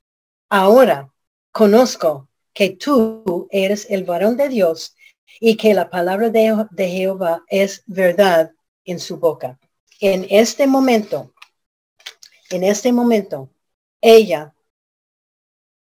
[0.49, 1.11] ahora
[1.51, 4.95] conozco que tú eres el varón de Dios
[5.39, 8.51] y que la palabra de, de Jehová es verdad
[8.85, 9.59] en su boca.
[9.99, 11.33] En este momento,
[12.49, 13.49] en este momento,
[14.01, 14.53] ella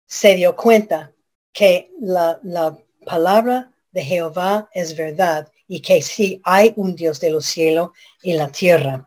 [0.07, 1.13] se dio cuenta
[1.53, 2.77] que la, la
[3.07, 7.91] palabra de Jehová es verdad y que sí hay un Dios de los cielos
[8.23, 9.07] y la tierra.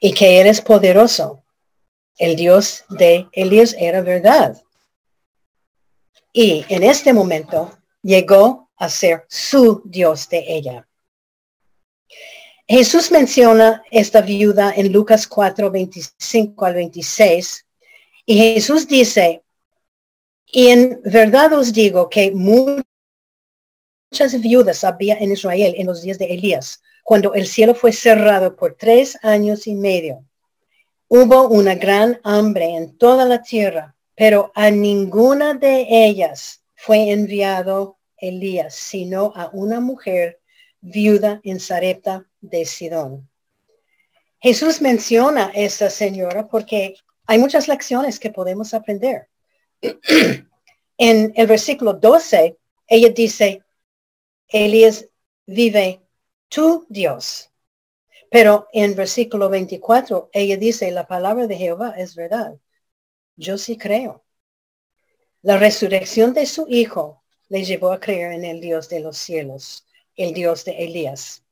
[0.00, 1.44] y que eres poderoso.
[2.18, 4.62] El Dios de Elías era verdad.
[6.32, 10.88] Y en este momento llegó a ser su Dios de ella.
[12.66, 17.66] Jesús menciona esta viuda en Lucas 4, 25 al 26.
[18.24, 19.42] Y Jesús dice,
[20.46, 22.84] y en verdad os digo que muchas
[24.40, 28.76] viudas había en Israel en los días de Elías, cuando el cielo fue cerrado por
[28.76, 30.24] tres años y medio.
[31.08, 37.98] Hubo una gran hambre en toda la tierra, pero a ninguna de ellas fue enviado
[38.28, 40.40] Elías, sino a una mujer
[40.80, 43.28] viuda en Sarepta de Sidón.
[44.40, 46.96] Jesús menciona a esta señora porque
[47.26, 49.28] hay muchas lecciones que podemos aprender.
[50.98, 53.62] en el versículo 12, ella dice,
[54.48, 55.08] Elías
[55.46, 56.02] vive
[56.48, 57.50] tu Dios.
[58.30, 62.54] Pero en versículo 24, ella dice, la palabra de Jehová es verdad.
[63.36, 64.24] Yo sí creo.
[65.40, 67.23] La resurrección de su hijo
[67.54, 69.86] le llevó a creer en el Dios de los cielos,
[70.16, 71.44] el Dios de Elías.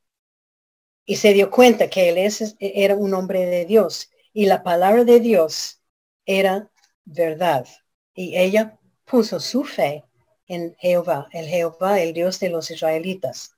[1.05, 2.29] Y se dio cuenta que él
[2.59, 5.81] era un hombre de Dios y la palabra de Dios
[6.27, 6.69] era
[7.05, 7.69] verdad.
[8.17, 10.03] Y ella puso su fe
[10.49, 13.53] en Jehová, el Jehová, el Dios de los israelitas.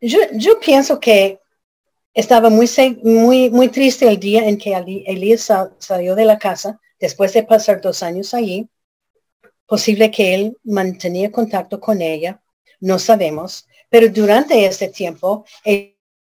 [0.00, 0.20] Yo,
[0.60, 1.40] pienso que
[2.14, 2.68] estaba muy,
[3.02, 7.80] muy, muy triste el día en que Elías salió de la casa después de pasar
[7.80, 8.70] dos años allí.
[9.70, 12.42] Posible que él mantenía contacto con ella,
[12.80, 15.44] no sabemos, pero durante este tiempo,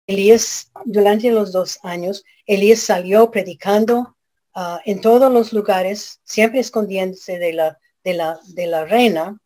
[0.07, 4.17] Elías, durante los dos años, Elías salió predicando
[4.55, 9.39] ah, en todos los lugares, siempre escondiéndose de la, de la, de la reina,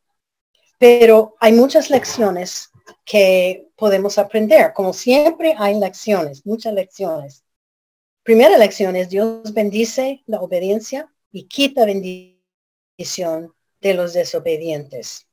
[0.77, 2.71] pero hay muchas lecciones
[3.03, 4.71] que podemos aprender.
[4.71, 7.43] Como siempre hay lecciones, muchas lecciones.
[8.23, 15.27] Primera lección es Dios bendice la obediencia y quita bendición de los desobedientes.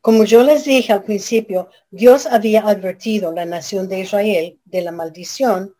[0.00, 4.92] Como yo les dije al principio, Dios había advertido la nación de Israel de la
[4.92, 5.74] maldición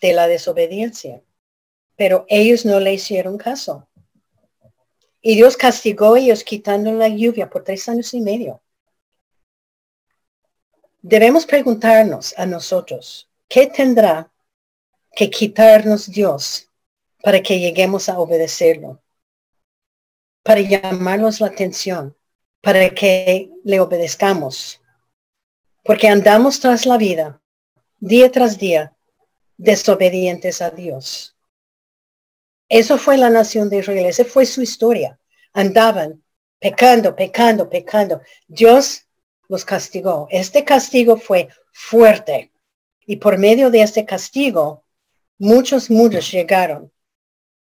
[0.00, 1.22] de la desobediencia,
[1.96, 3.88] pero ellos no le hicieron caso.
[5.20, 8.62] Y Dios castigó a ellos quitando la lluvia por tres años y medio.
[11.00, 14.30] Debemos preguntarnos a nosotros, ¿qué tendrá
[15.14, 16.70] que quitarnos Dios
[17.22, 19.03] para que lleguemos a obedecerlo?
[20.44, 22.16] Para llamarnos la atención,
[22.60, 24.80] para que le obedezcamos.
[25.82, 27.42] Porque andamos tras la vida,
[27.98, 28.94] día tras día,
[29.56, 31.36] desobedientes a Dios.
[32.68, 35.18] Eso fue la nación de Israel, esa fue su historia.
[35.52, 36.22] Andaban
[36.58, 38.20] pecando, pecando, pecando.
[38.46, 39.06] Dios
[39.48, 40.28] los castigó.
[40.30, 42.52] Este castigo fue fuerte
[43.06, 44.84] y por medio de este castigo
[45.38, 46.92] muchos mundos llegaron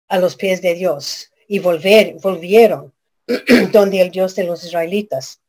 [0.09, 2.95] a los pies de Dios y volver, volvieron
[3.73, 5.41] donde el Dios de los israelitas.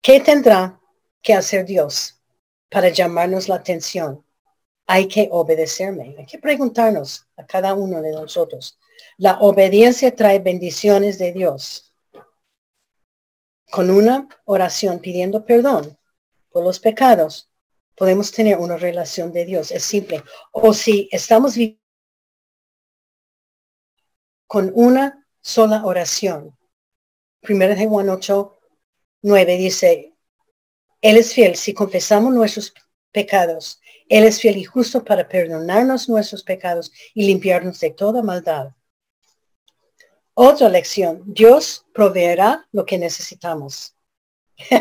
[0.00, 0.80] ¿Qué tendrá
[1.20, 2.22] que hacer Dios
[2.70, 4.24] para llamarnos la atención?
[4.86, 6.14] Hay que obedecerme.
[6.16, 8.78] Hay que preguntarnos a cada uno de nosotros.
[9.16, 11.90] La obediencia trae bendiciones de Dios
[13.70, 15.96] con una oración pidiendo perdón
[16.50, 17.50] por los pecados,
[17.96, 19.70] podemos tener una relación de Dios.
[19.70, 20.22] Es simple.
[20.52, 21.54] O si estamos
[24.50, 26.58] con una sola oración.
[27.40, 28.58] Primero de Juan 8,
[29.22, 30.16] 9 dice,
[31.00, 32.74] Él es fiel si confesamos nuestros
[33.12, 33.80] pecados.
[34.08, 38.70] Él es fiel y justo para perdonarnos nuestros pecados y limpiarnos de toda maldad.
[40.34, 43.94] Otra lección, Dios proveerá lo que necesitamos.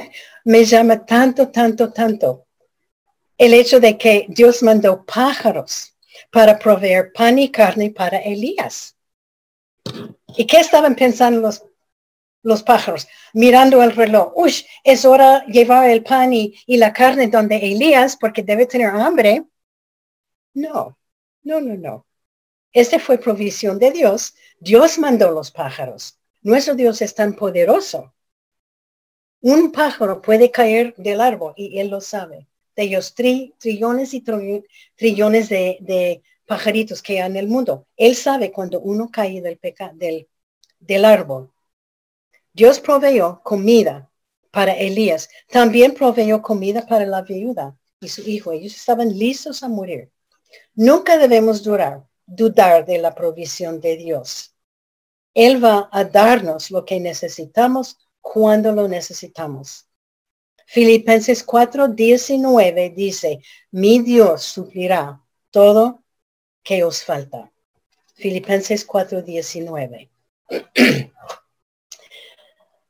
[0.46, 2.48] Me llama tanto, tanto, tanto
[3.38, 5.96] el hecho de que Dios mandó pájaros
[6.32, 8.96] para proveer pan y carne para Elías.
[10.38, 11.64] ¿Y qué estaban pensando los,
[12.44, 13.08] los pájaros?
[13.34, 14.34] Mirando el reloj.
[14.36, 14.54] Uy,
[14.84, 18.90] es hora de llevar el pan y, y la carne donde Elías porque debe tener
[18.90, 19.46] hambre.
[20.54, 20.98] No,
[21.44, 22.06] no, no, no.
[22.72, 24.36] Este fue provisión de Dios.
[24.60, 26.20] Dios mandó los pájaros.
[26.42, 28.14] Nuestro Dios es tan poderoso.
[29.42, 32.48] Un pájaro puede caer del árbol y él lo sabe.
[32.76, 34.24] De ellos trillones y
[34.96, 37.86] trillones de, pajaritos que hay en el mundo.
[37.96, 39.60] Él sabe cuando uno cae del,
[39.94, 40.28] del,
[40.80, 41.52] del árbol.
[42.52, 44.10] Dios proveyó comida
[44.50, 45.30] para Elías.
[45.48, 48.52] También proveyó comida para la viuda y su hijo.
[48.52, 50.12] Ellos estaban listos a morir.
[50.74, 54.56] Nunca debemos durar dudar de la provisión de Dios.
[55.36, 59.88] Él va a darnos lo que necesitamos cuando lo necesitamos.
[60.66, 63.40] Filipenses 4:19 dice,
[63.70, 65.22] mi Dios suplirá
[65.52, 66.04] todo
[66.70, 67.52] que os falta.
[68.14, 70.08] Filipenses 4:19.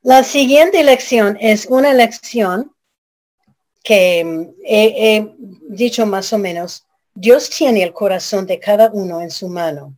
[0.01, 2.75] La siguiente lección es una lección
[3.81, 5.33] que mm, he,
[5.69, 6.85] dicho más o menos.
[7.13, 9.97] Dios tiene el corazón de cada uno en su mano.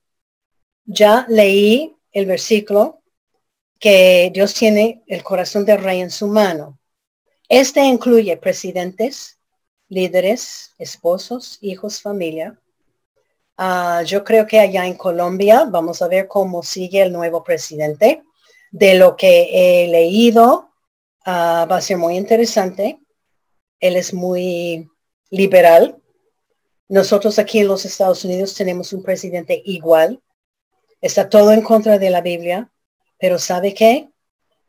[0.86, 3.02] Ya leí el versículo
[3.80, 6.78] que Dios tiene el corazón del rey en su mano.
[7.50, 9.40] Este incluye presidentes,
[9.90, 12.61] líderes, esposos, hijos, familia.
[13.58, 18.24] Ah, yo creo que allá en Colombia vamos a ver cómo sigue el nuevo presidente
[18.72, 20.72] de lo que he leído,
[21.26, 23.00] ah, va a ser muy interesante.
[23.80, 24.90] Él es muy
[25.30, 26.02] liberal.
[26.88, 30.22] Nosotros aquí en los Estados Unidos tenemos un presidente igual.
[31.02, 32.72] Está todo en contra de la Biblia,
[33.18, 34.10] pero ¿sabe qué?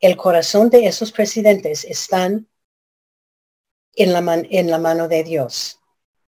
[0.01, 2.49] El corazón de esos presidentes están
[3.95, 5.79] en la, en la mano de Dios.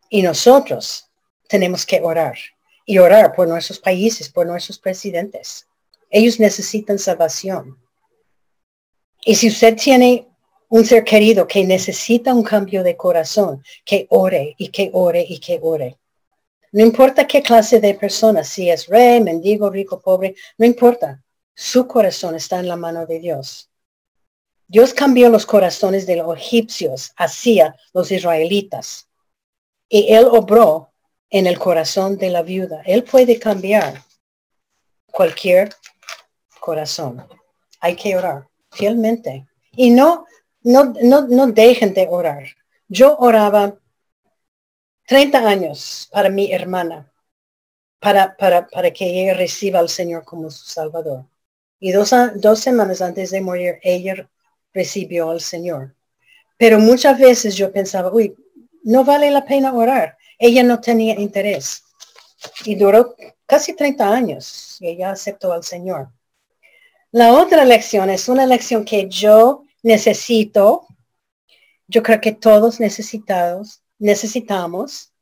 [0.09, 1.06] Y nosotros
[1.47, 2.37] tenemos que orar
[2.85, 5.67] y orar por nuestros países, por nuestros presidentes.
[6.09, 7.77] Ellos necesitan salvación.
[9.25, 10.27] Y si usted tiene
[10.69, 15.39] un ser querido que necesita un cambio de corazón, que ore y que ore y
[15.39, 15.97] que ore.
[16.71, 21.23] No importa qué clase de persona, si es rey, mendigo, rico, pobre, no importa.
[21.55, 23.69] Su corazón está en la mano de Dios.
[24.67, 29.07] Dios cambió los corazones de los egipcios hacia los israelitas.
[29.87, 30.91] Y él obró
[31.29, 32.81] en el corazón de la viuda.
[32.85, 34.03] Él puede cambiar
[35.11, 35.69] cualquier
[36.59, 37.25] corazón.
[37.79, 39.47] Hay que orar fielmente.
[39.71, 40.25] Y no,
[40.61, 42.43] no, no, no dejen de orar.
[42.87, 43.77] Yo oraba
[45.07, 47.11] 30 años para mi hermana,
[47.99, 51.25] para, para, para que ella reciba al Señor como su Salvador.
[51.79, 54.29] Y dos, dos semanas antes de morir, ella
[54.73, 55.95] recibió al Señor.
[56.57, 58.35] Pero muchas veces yo pensaba, uy,
[58.83, 60.16] no vale la pena orar.
[60.37, 61.83] Ella no tenía interés.
[62.65, 63.15] Y duró
[63.45, 66.11] casi 30 años y ella aceptó al Señor.
[67.11, 70.85] La otra lección es una lección que yo necesito,
[71.87, 75.13] yo creo que todos necesitados, necesitamos,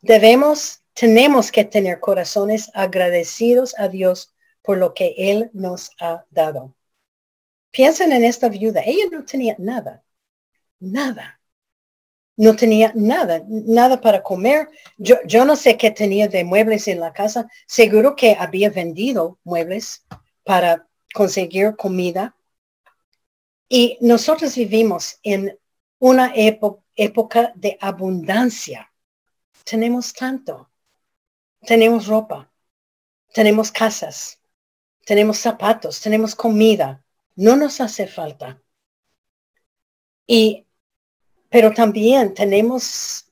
[0.00, 6.74] debemos, tenemos que tener corazones agradecidos a Dios por lo que Él nos ha dado.
[7.70, 10.02] Piensen en esta viuda, ella no tenía nada,
[10.80, 11.37] nada.
[12.38, 14.68] No tenía nada, nada para comer.
[14.96, 17.48] Yo, yo no sé qué tenía de muebles en la casa.
[17.66, 20.06] Seguro que había vendido muebles
[20.44, 22.34] para conseguir comida.
[23.68, 25.58] Y nosotros vivimos en
[25.98, 28.90] una época de abundancia.
[29.64, 30.70] Tenemos tanto.
[31.66, 32.52] Tenemos ropa,
[33.34, 34.40] tenemos casas,
[35.04, 37.04] tenemos zapatos, tenemos comida.
[37.34, 38.62] No nos hace falta.
[40.26, 40.67] Y,
[41.48, 43.26] pero también tenemos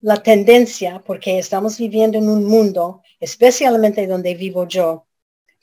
[0.00, 5.06] la tendencia, porque estamos viviendo en un mundo, especialmente donde vivo yo,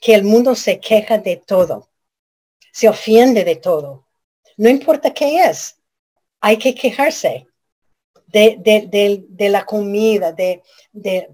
[0.00, 1.90] que el mundo se queja de todo,
[2.72, 4.06] se ofiende de todo.
[4.56, 5.78] No importa qué es,
[6.40, 7.46] hay que quejarse
[8.26, 10.62] de, la comida, de,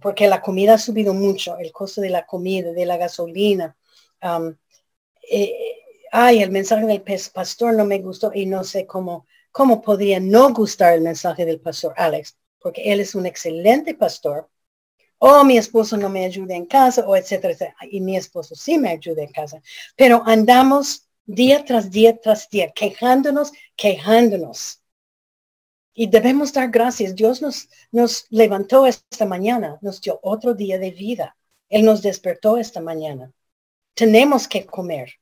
[0.01, 3.77] porque la comida ha subido mucho, el costo de la comida, de la gasolina.
[4.23, 4.57] Um,
[5.31, 5.55] eh,
[6.11, 9.27] ay, el mensaje del pastor no me gustó y no sé cómo,
[9.57, 14.51] cómo podría no gustar el mensaje del pastor Alex, porque él es un excelente pastor,
[15.17, 17.77] o mi esposo no me ayuda en casa, o etcétera, etcétera.
[17.91, 19.63] Y mi esposo sí me ayuda en casa.
[19.97, 24.83] Pero andamos día tras día tras día, quejándonos, quejándonos.
[25.95, 27.15] Y debemos dar gracias.
[27.15, 31.35] Dios nos, nos levantó esta mañana, nos dio otro día de vida.
[31.71, 33.33] Él nos despertó esta mañana.
[33.95, 35.15] Tenemos que comer.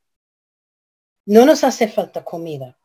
[1.25, 2.77] No nos hace falta comida.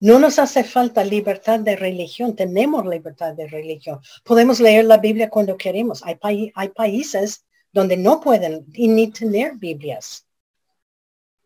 [0.00, 4.00] No nos hace falta libertad de religión, tenemos libertad de religión.
[4.24, 6.02] Podemos leer la Biblia cuando queremos.
[6.02, 10.26] Hay, países donde no pueden ni tener Biblias.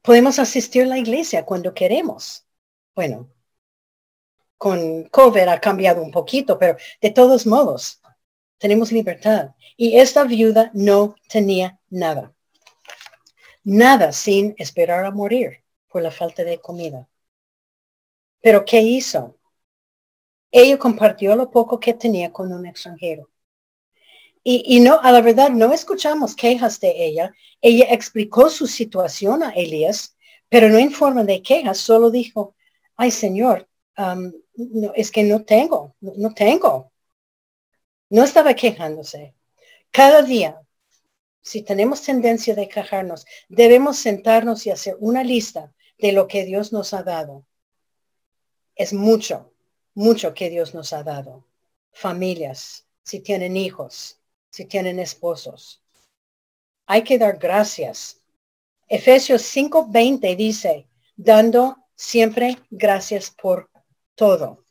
[0.03, 2.47] Podemos asistir a la iglesia cuando queremos.
[2.95, 3.29] Bueno,
[4.57, 8.01] con COVID ha cambiado un poquito, pero de todos modos,
[8.59, 9.51] tenemos libertad.
[9.77, 12.33] Y esta viuda no tenía nada.
[13.65, 17.09] Nada sin esperar a morir por la falta de comida.
[18.45, 19.39] Pero ¿qué hizo?
[20.51, 23.31] Ella compartió lo poco que tenía con un extranjero.
[24.43, 27.33] Y, no, a la verdad, no escuchamos quejas de ella.
[27.63, 30.19] Ella explicó su situación a Elías,
[30.51, 32.55] pero no en forma de quejas, solo dijo,
[32.97, 33.67] ay Señor,
[34.95, 36.93] es que no tengo, no tengo.
[38.11, 39.35] No estaba quejándose.
[39.91, 40.61] Cada día,
[41.41, 46.75] si tenemos tendencia de quejarnos, debemos sentarnos y hacer una lista de lo que Dios
[46.75, 47.47] nos ha dado
[48.75, 49.53] es mucho,
[49.95, 51.47] mucho que Dios nos ha dado.
[51.93, 54.21] Familias, si tienen hijos,
[54.51, 55.83] si tienen esposos.
[56.87, 58.21] Hay que dar gracias.
[58.89, 63.71] Efesios 5:20 dice, dando siempre gracias por
[64.15, 64.65] todo.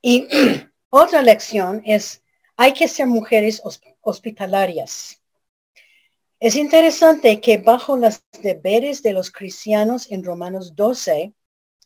[0.00, 0.28] Y
[0.90, 2.22] otra lección es,
[2.56, 3.62] hay que ser mujeres
[4.00, 5.22] hospitalarias.
[6.40, 11.32] Es interesante que bajo los deberes de los cristianos en Romanos 12,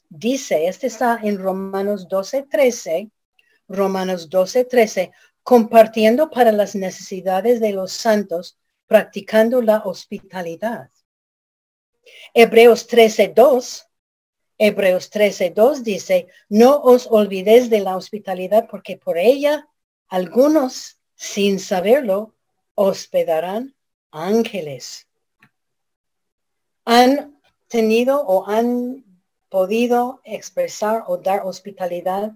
[0.08, 3.10] dice, este está en Romanos 12, 13,
[3.68, 10.90] Romanos 12, 13, compartiendo para las necesidades de los santos, practicando la hospitalidad.
[12.34, 13.88] Hebreos 13, 2,
[14.58, 19.68] Hebreos 13, 2 dice, no os olvidéis de la hospitalidad porque por ella
[20.08, 22.34] algunos, sin saberlo,
[22.74, 23.74] hospedarán
[24.10, 25.08] ángeles.
[26.84, 29.04] Han tenido o han
[29.56, 32.30] podido expresar o dar hospitalidad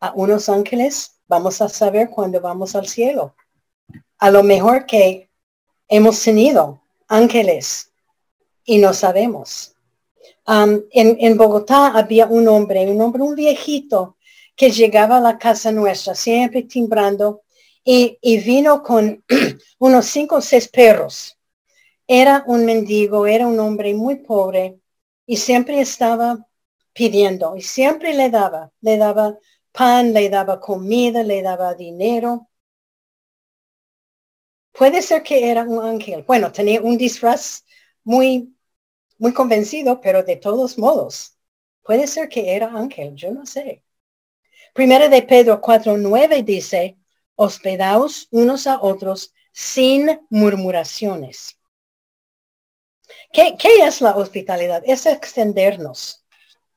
[0.00, 3.36] a unos ángeles, vamos a saber cuando vamos al cielo.
[4.18, 5.30] A lo mejor que
[5.86, 7.92] hemos tenido ángeles
[8.64, 9.76] y no sabemos.
[10.48, 14.16] Um, en, en, Bogotá había un hombre, un hombre, un viejito,
[14.56, 17.42] que llegaba a la casa nuestra, siempre timbrando,
[17.84, 19.22] y, y vino con
[19.78, 21.38] unos cinco o seis perros.
[22.08, 24.80] Era un mendigo, era un hombre muy pobre,
[25.26, 26.45] y siempre estaba
[26.96, 29.38] pidiendo, y siempre le daba, le daba
[29.70, 32.48] pan, le daba comida, le daba dinero.
[34.72, 36.24] Puede ser que era un ángel.
[36.26, 37.64] Bueno, tenía un disfraz
[38.04, 38.56] muy,
[39.18, 41.38] muy convencido, pero de todos modos,
[41.82, 43.84] puede ser que era ángel, yo no sé.
[44.74, 46.98] Primera de Pedro 4.9 dice,
[47.34, 51.58] hospedaos unos a otros sin murmuraciones.
[53.32, 54.82] ¿Qué, ¿Qué, es la hospitalidad?
[54.86, 56.25] Es extendernos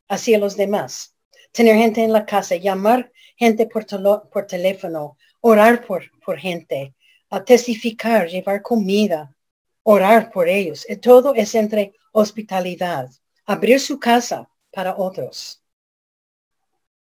[0.10, 1.16] hacia los demás
[1.52, 3.86] tener gente en la casa, llamar gente por,
[4.30, 6.96] por teléfono, orar por, por gente,
[7.30, 9.36] a testificar, llevar comida,
[9.84, 10.86] orar por ellos.
[10.90, 13.10] Eh, todo es entre hospitalidad,
[13.46, 15.62] abrir su casa para otros.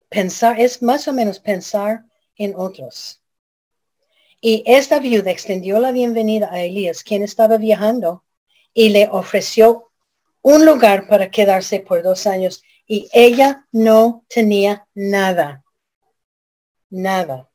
[0.10, 3.22] Pensar es más o menos pensar en otros.
[4.42, 8.24] Y esta viuda extendió la bienvenida a Elías, quien estaba viajando,
[8.74, 9.92] y le ofreció
[10.42, 15.64] un lugar para quedarse por dos años y ella no tenía nada.
[16.90, 17.50] Nada.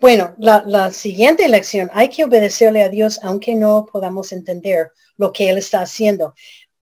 [0.00, 5.48] Bueno, la, siguiente lección, hay que obedecerle a Dios aunque no podamos entender lo que
[5.50, 6.34] Él está haciendo.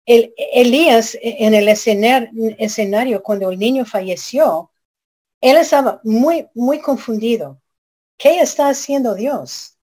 [0.04, 4.70] El, Elías en el escenario, escenario, cuando el niño falleció,
[5.40, 7.60] él estaba muy, muy confundido.
[8.16, 9.78] ¿Qué está haciendo Dios?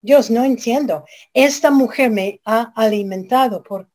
[0.00, 1.04] Dios, no entiendo.
[1.32, 3.88] Esta mujer me ha alimentado por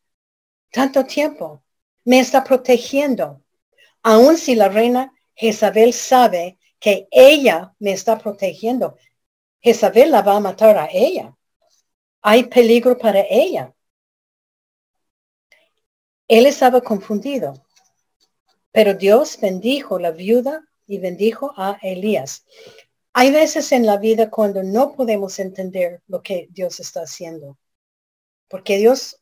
[0.72, 1.64] tanto tiempo
[2.08, 3.44] me está protegiendo.
[4.02, 8.96] Aun si la reina Jezabel sabe que ella me está protegiendo,
[9.60, 11.36] Jezabel la va a matar a ella.
[12.22, 13.74] Hay peligro para ella.
[16.30, 17.66] Él estaba confundido,
[18.72, 22.46] pero Dios bendijo la viuda y bendijo a Elías.
[23.12, 27.58] Hay veces en la vida cuando no podemos entender lo que Dios está haciendo,
[28.48, 29.20] porque Dios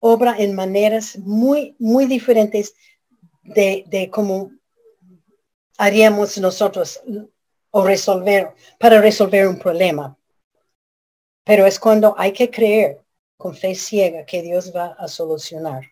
[0.00, 2.74] obra en maneras muy, muy diferentes
[3.42, 4.50] de, de cómo
[5.78, 7.00] haríamos nosotros
[7.70, 10.16] o resolver, para resolver un problema.
[11.44, 13.00] Pero es cuando hay que creer
[13.36, 15.82] con fe ciega que Dios va a solucionar.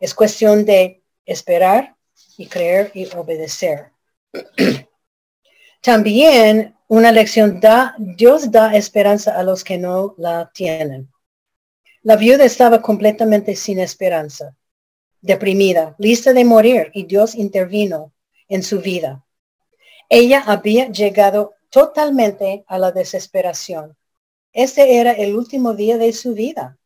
[0.00, 1.96] Es cuestión de esperar
[2.38, 3.90] y creer y obedecer.
[5.82, 11.10] También una lección da, Dios da esperanza a los que no la tienen.
[12.06, 14.54] La viuda estaba completamente sin esperanza,
[15.20, 18.12] deprimida, lista de morir, y Dios intervino
[18.46, 19.26] en su vida.
[20.08, 23.96] Ella había llegado totalmente a la desesperación.
[24.52, 26.78] Este era el último día de su vida.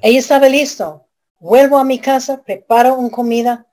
[0.00, 1.06] Ella estaba listo.
[1.38, 3.66] Vuelvo a mi casa, preparo una comida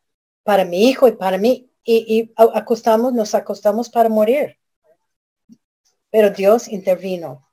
[0.44, 4.58] para mi hijo y para mí y, acostamos, nos acostamos para morir.
[6.10, 7.48] Pero Dios intervino.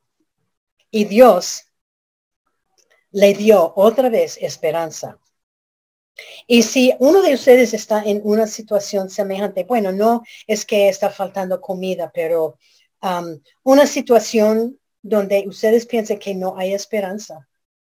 [0.91, 1.66] Y Dios
[3.11, 5.19] le dio otra vez esperanza.
[6.47, 11.11] Y si uno de ustedes está en una situación semejante, bueno, no es que está
[11.11, 12.59] faltando comida, pero
[13.03, 17.49] um, una situación donde ustedes piensen que no hay esperanza,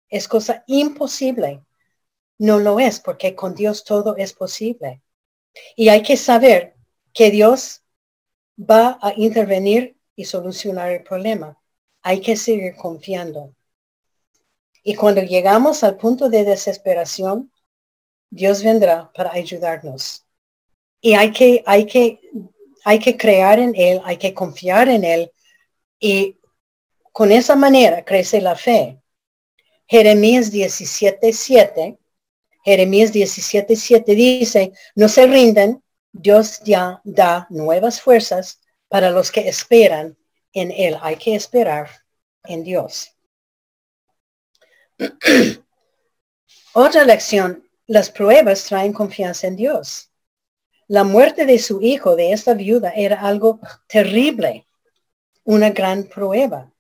[0.10, 1.64] es cosa imposible.
[2.38, 5.02] No lo es, porque con Dios todo es posible.
[5.76, 6.76] Y hay que saber
[7.14, 7.84] que Dios
[8.58, 11.58] va a intervenir y solucionar el problema.
[12.02, 13.56] Hay que seguir confiando.
[14.84, 17.52] Y cuando llegamos al punto de desesperación,
[18.30, 20.26] Dios vendrá para ayudarnos.
[21.02, 22.20] Y hay que, hay que
[22.84, 25.32] hay que crear en Él, hay que confiar en Él
[26.00, 26.38] y
[27.12, 29.00] con esa manera crece la fe.
[29.88, 31.98] Jeremías 17.7,
[32.64, 40.18] Jeremías 17.7 dice, no se rinden, Dios ya da nuevas fuerzas para los que esperan
[40.54, 40.98] en Él.
[41.02, 41.90] Hay que esperar
[42.46, 43.16] en Dios.
[46.74, 50.12] Otra lección, las pruebas traen confianza en Dios.
[50.88, 54.68] La muerte de su hijo, de esta viuda, era algo terrible,
[55.44, 56.72] una gran prueba.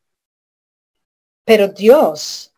[1.45, 2.53] Pero Dios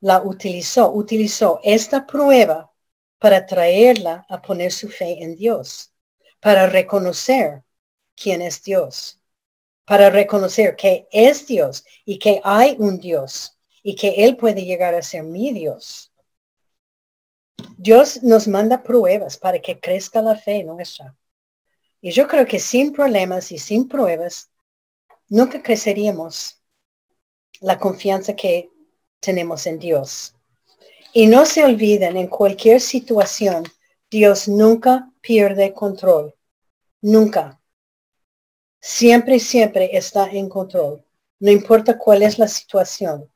[0.00, 2.72] la utilizó, utilizó esta prueba
[3.18, 5.92] para traerla a poner su fe en Dios,
[6.40, 7.62] para reconocer
[8.16, 9.20] quién es Dios,
[9.84, 13.53] para reconocer que es Dios y que hay un Dios
[13.84, 16.10] y que Él puede llegar a ser mi Dios.
[17.76, 21.14] Dios nos manda pruebas para que crezca la fe nuestra.
[22.00, 24.50] Y yo creo que sin problemas y sin pruebas,
[25.28, 26.62] nunca creceríamos
[27.60, 28.70] la confianza que
[29.20, 30.34] tenemos en Dios.
[31.12, 33.64] Y no se olviden, en cualquier situación,
[34.10, 36.34] Dios nunca pierde control.
[37.02, 37.60] Nunca.
[38.80, 41.04] Siempre, siempre está en control.
[41.38, 43.30] No importa cuál es la situación.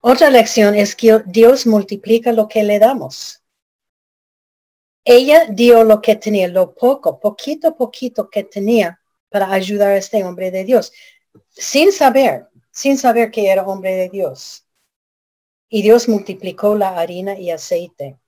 [0.00, 3.42] Otra lección es que Dios multiplica lo que le damos.
[5.04, 10.24] Ella dio lo que tenía, lo poco, poquito, poquito que tenía para ayudar a este
[10.24, 10.92] hombre de Dios,
[11.48, 14.66] sin saber, sin saber que era hombre de Dios.
[15.68, 18.18] Y Dios multiplicó la harina y aceite.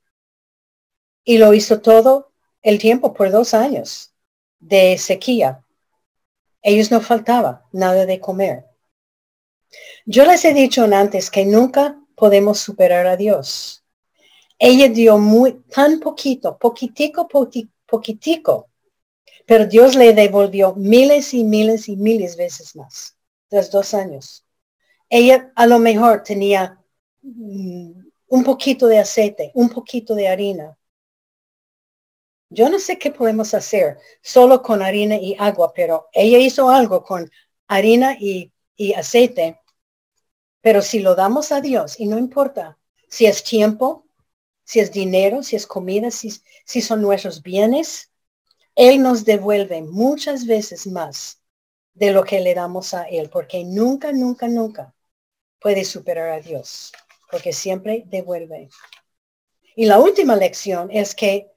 [1.24, 2.32] Y lo hizo todo
[2.62, 4.14] el tiempo por dos años
[4.60, 5.64] de sequía.
[6.62, 8.71] Ellos no faltaba nada de comer.
[10.04, 13.84] Yo les he dicho antes que nunca podemos superar a Dios.
[14.58, 17.28] Ella dio muy, tan poquito, poquitico,
[17.86, 18.68] poquitico,
[19.46, 23.16] pero Dios le devolvió miles y miles y miles veces más,
[23.48, 24.44] tras dos años.
[25.08, 26.80] Ella a lo mejor tenía
[27.22, 27.90] mm,
[28.28, 30.78] un poquito de aceite, un poquito de harina.
[32.50, 37.02] Yo no sé qué podemos hacer solo con harina y agua, pero ella hizo algo
[37.02, 37.30] con
[37.66, 39.61] harina y, y aceite
[40.62, 44.06] pero si lo damos a Dios, y no importa si es tiempo,
[44.64, 48.10] si es dinero, si es comida, si, son nuestros bienes,
[48.74, 51.42] Él nos devuelve muchas veces más
[51.94, 54.94] de lo que le damos a Él, porque nunca, nunca, nunca
[55.60, 56.92] puede superar a Dios,
[57.30, 58.70] porque siempre devuelve.
[59.74, 61.50] Y la última lección es que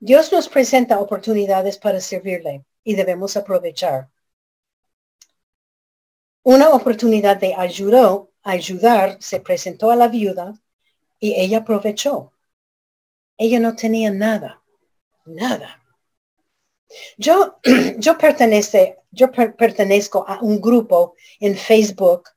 [0.00, 4.08] Dios nos presenta oportunidades para servirle y debemos aprovechar.
[6.42, 10.54] Una oportunidad de ayuda ayudar, se presentó a la viuda
[11.20, 12.32] y ella aprovechó.
[13.36, 14.62] Ella no tenía nada,
[15.26, 15.82] nada.
[17.16, 17.58] Yo,
[17.98, 22.30] yo, pertenece, yo pertenezco a un grupo en Facebook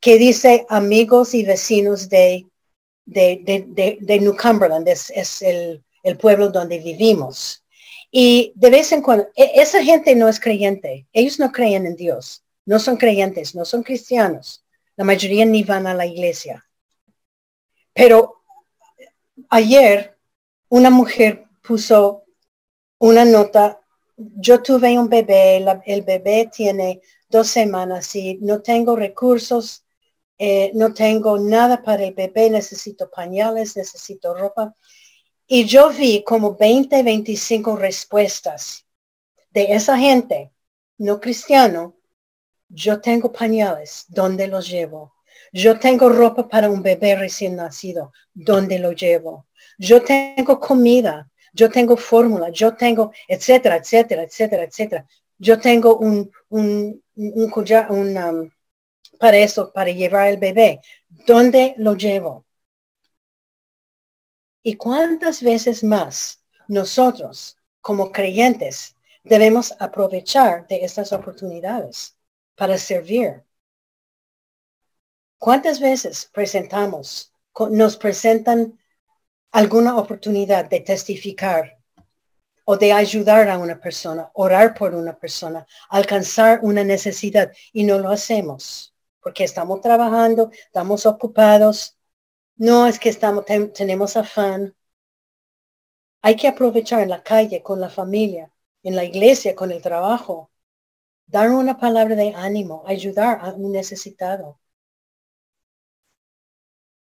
[0.00, 2.46] que dice amigos y vecinos de,
[3.04, 7.64] de, de, New Cumberland, es, es el, el, pueblo donde vivimos.
[8.10, 11.94] Y de vez en cuando, e, esa gente no es creyente, ellos no creen en
[11.94, 14.61] Dios, no son creyentes, no son cristianos.
[14.96, 16.64] La mayoría ni van a la iglesia.
[17.92, 18.42] Pero
[19.50, 20.18] ayer
[20.68, 22.24] una mujer puso
[22.98, 23.80] una nota.
[24.16, 29.84] Yo tuve un bebé, el bebé tiene dos semanas y no tengo recursos,
[30.38, 34.74] eh, no tengo nada para el bebé, necesito pañales, necesito ropa.
[35.46, 38.86] Y yo vi como 20, 25 respuestas
[39.50, 40.52] de esa gente
[40.98, 41.96] no cristiano
[42.74, 45.14] yo tengo pañales, ¿dónde los llevo?
[45.52, 49.46] Yo tengo ropa para un bebé recién nacido, ¿dónde lo llevo?
[49.78, 55.06] Yo tengo comida, yo tengo fórmula, yo tengo, etcétera, etcétera, etcétera, etcétera.
[55.38, 57.52] Yo tengo un, un, un,
[57.90, 58.50] un um,
[59.18, 60.80] para eso, para llevar el bebé.
[61.08, 62.46] ¿Dónde lo llevo?
[64.62, 72.16] ¿Y cuántas veces más nosotros, como creyentes, debemos aprovechar de estas oportunidades?
[72.54, 73.44] Para servir.
[75.38, 77.32] ¿Cuántas veces presentamos,
[77.70, 78.78] nos presentan
[79.50, 81.78] alguna oportunidad de testificar
[82.64, 87.98] o de ayudar a una persona, orar por una persona, alcanzar una necesidad y no
[87.98, 88.92] lo hacemos
[89.22, 91.96] porque estamos trabajando, estamos ocupados.
[92.56, 94.76] No es que estamos, tenemos afán.
[96.22, 100.50] Hay que aprovechar en la calle, con la familia, en la iglesia, con el trabajo,
[101.26, 104.58] dar una palabra de ánimo, ayudar a un necesitado.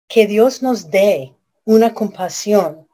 [0.07, 1.35] Que Dios nos dé
[1.65, 2.87] una compasión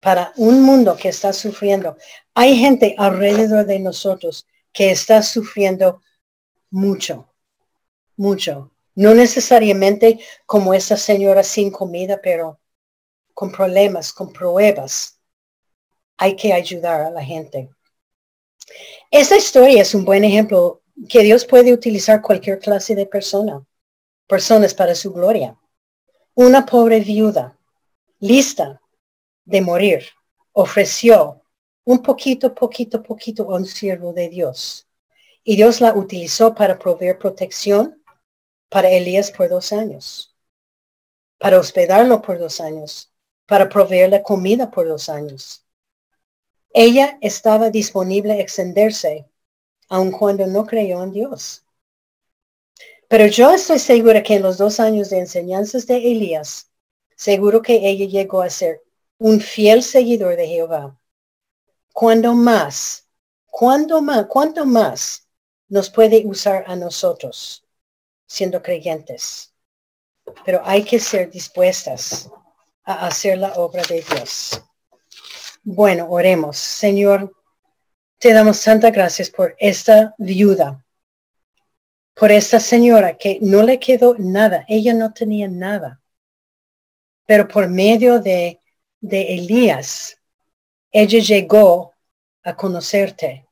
[0.00, 1.96] para un mundo que está sufriendo.
[2.34, 6.02] Hay gente alrededor de nosotros que está sufriendo
[6.70, 7.32] mucho,
[8.16, 8.72] mucho.
[8.94, 12.60] No necesariamente como esa señora sin comida, pero
[13.34, 15.20] con problemas, con pruebas.
[16.16, 17.70] Hay que ayudar a la gente.
[19.10, 23.64] Esta historia es un buen ejemplo que Dios puede utilizar cualquier clase de persona,
[24.26, 25.56] personas para su gloria.
[26.34, 27.58] Una pobre viuda,
[28.20, 28.80] lista
[29.44, 30.04] de morir,
[30.52, 31.42] ofreció
[31.84, 34.86] un poquito, poquito, poquito a un siervo de Dios.
[35.42, 38.02] Y Dios la utilizó para proveer protección
[38.68, 40.36] para Elías por dos años,
[41.38, 43.12] para hospedarlo por dos años,
[43.46, 45.64] para proveerle comida por dos años.
[46.72, 49.28] Ella estaba disponible a extenderse,
[49.88, 51.64] aun cuando no creyó en Dios.
[53.08, 56.70] Pero yo estoy segura que en los dos años de enseñanzas de Elías,
[57.16, 58.82] seguro que ella llegó a ser
[59.18, 60.96] un fiel seguidor de Jehová.
[61.92, 63.08] Cuando más,
[63.46, 65.26] cuando más, cuánto más
[65.68, 67.66] nos puede usar a nosotros
[68.26, 69.52] siendo creyentes.
[70.44, 72.30] Pero hay que ser dispuestas
[72.84, 74.62] a hacer la obra de Dios.
[75.62, 76.56] Bueno, oremos.
[76.56, 77.34] Señor,
[78.18, 80.84] te damos tantas gracias por esta viuda,
[82.14, 86.00] por esta señora que no le quedó nada, ella no tenía nada.
[87.26, 88.60] Pero por medio de,
[89.00, 90.18] de Elías,
[90.90, 91.94] ella llegó
[92.42, 93.46] a conocerte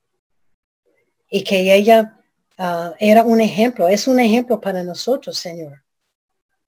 [1.31, 2.19] y que ella
[2.57, 5.85] ah, era un ejemplo, es un ejemplo para nosotros, Señor,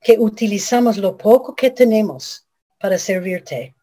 [0.00, 2.46] que utilizamos lo poco que tenemos
[2.78, 3.74] para servirte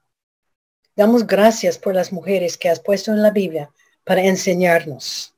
[0.98, 3.72] Damos gracias por las mujeres que has puesto en la Biblia
[4.04, 5.36] para enseñarnos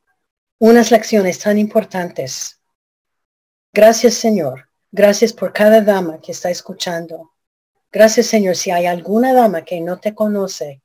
[0.57, 2.62] unas lecciones tan importantes.
[3.74, 4.70] Gracias, Señor.
[4.89, 7.34] Gracias por cada dama que está escuchando.
[7.91, 8.55] Gracias, Señor.
[8.55, 10.82] Si hay alguna dama que no te conoce,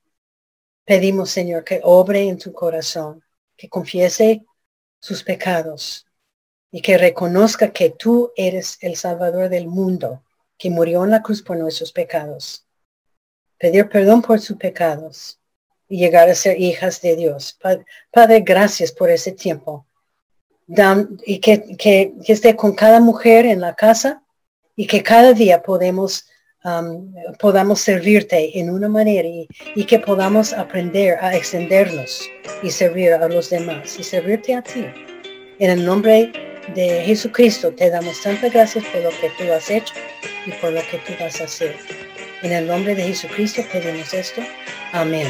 [0.85, 3.23] pedimos, Señor, que obre en tu corazón,
[3.57, 4.45] que confiese
[4.99, 6.05] sus pecados
[6.73, 10.25] y que reconozca que tú eres el Salvador del mundo,
[10.59, 12.64] que murió en la cruz por nuestros pecados
[13.59, 15.39] pedir perdón por sus pecados
[15.89, 17.59] y llegar a ser hijas de Dios.
[18.11, 19.87] Padre, gracias por ese tiempo.
[21.27, 24.23] y que, que, esté con cada mujer en la casa
[24.77, 26.27] y que cada día podemos,
[26.65, 32.23] um, podamos servirte en una manera y, y, que podamos aprender a extendernos
[32.63, 34.87] y servir a los demás y servirte a ti.
[35.59, 36.33] En el nombre
[36.75, 39.95] de Jesucristo te damos tantas gracias por lo que tú has hecho
[40.47, 42.04] y por lo que tú vas a hacer.
[42.45, 44.43] En el nombre de Jesucristo pedimos esto.
[44.93, 45.27] Amén.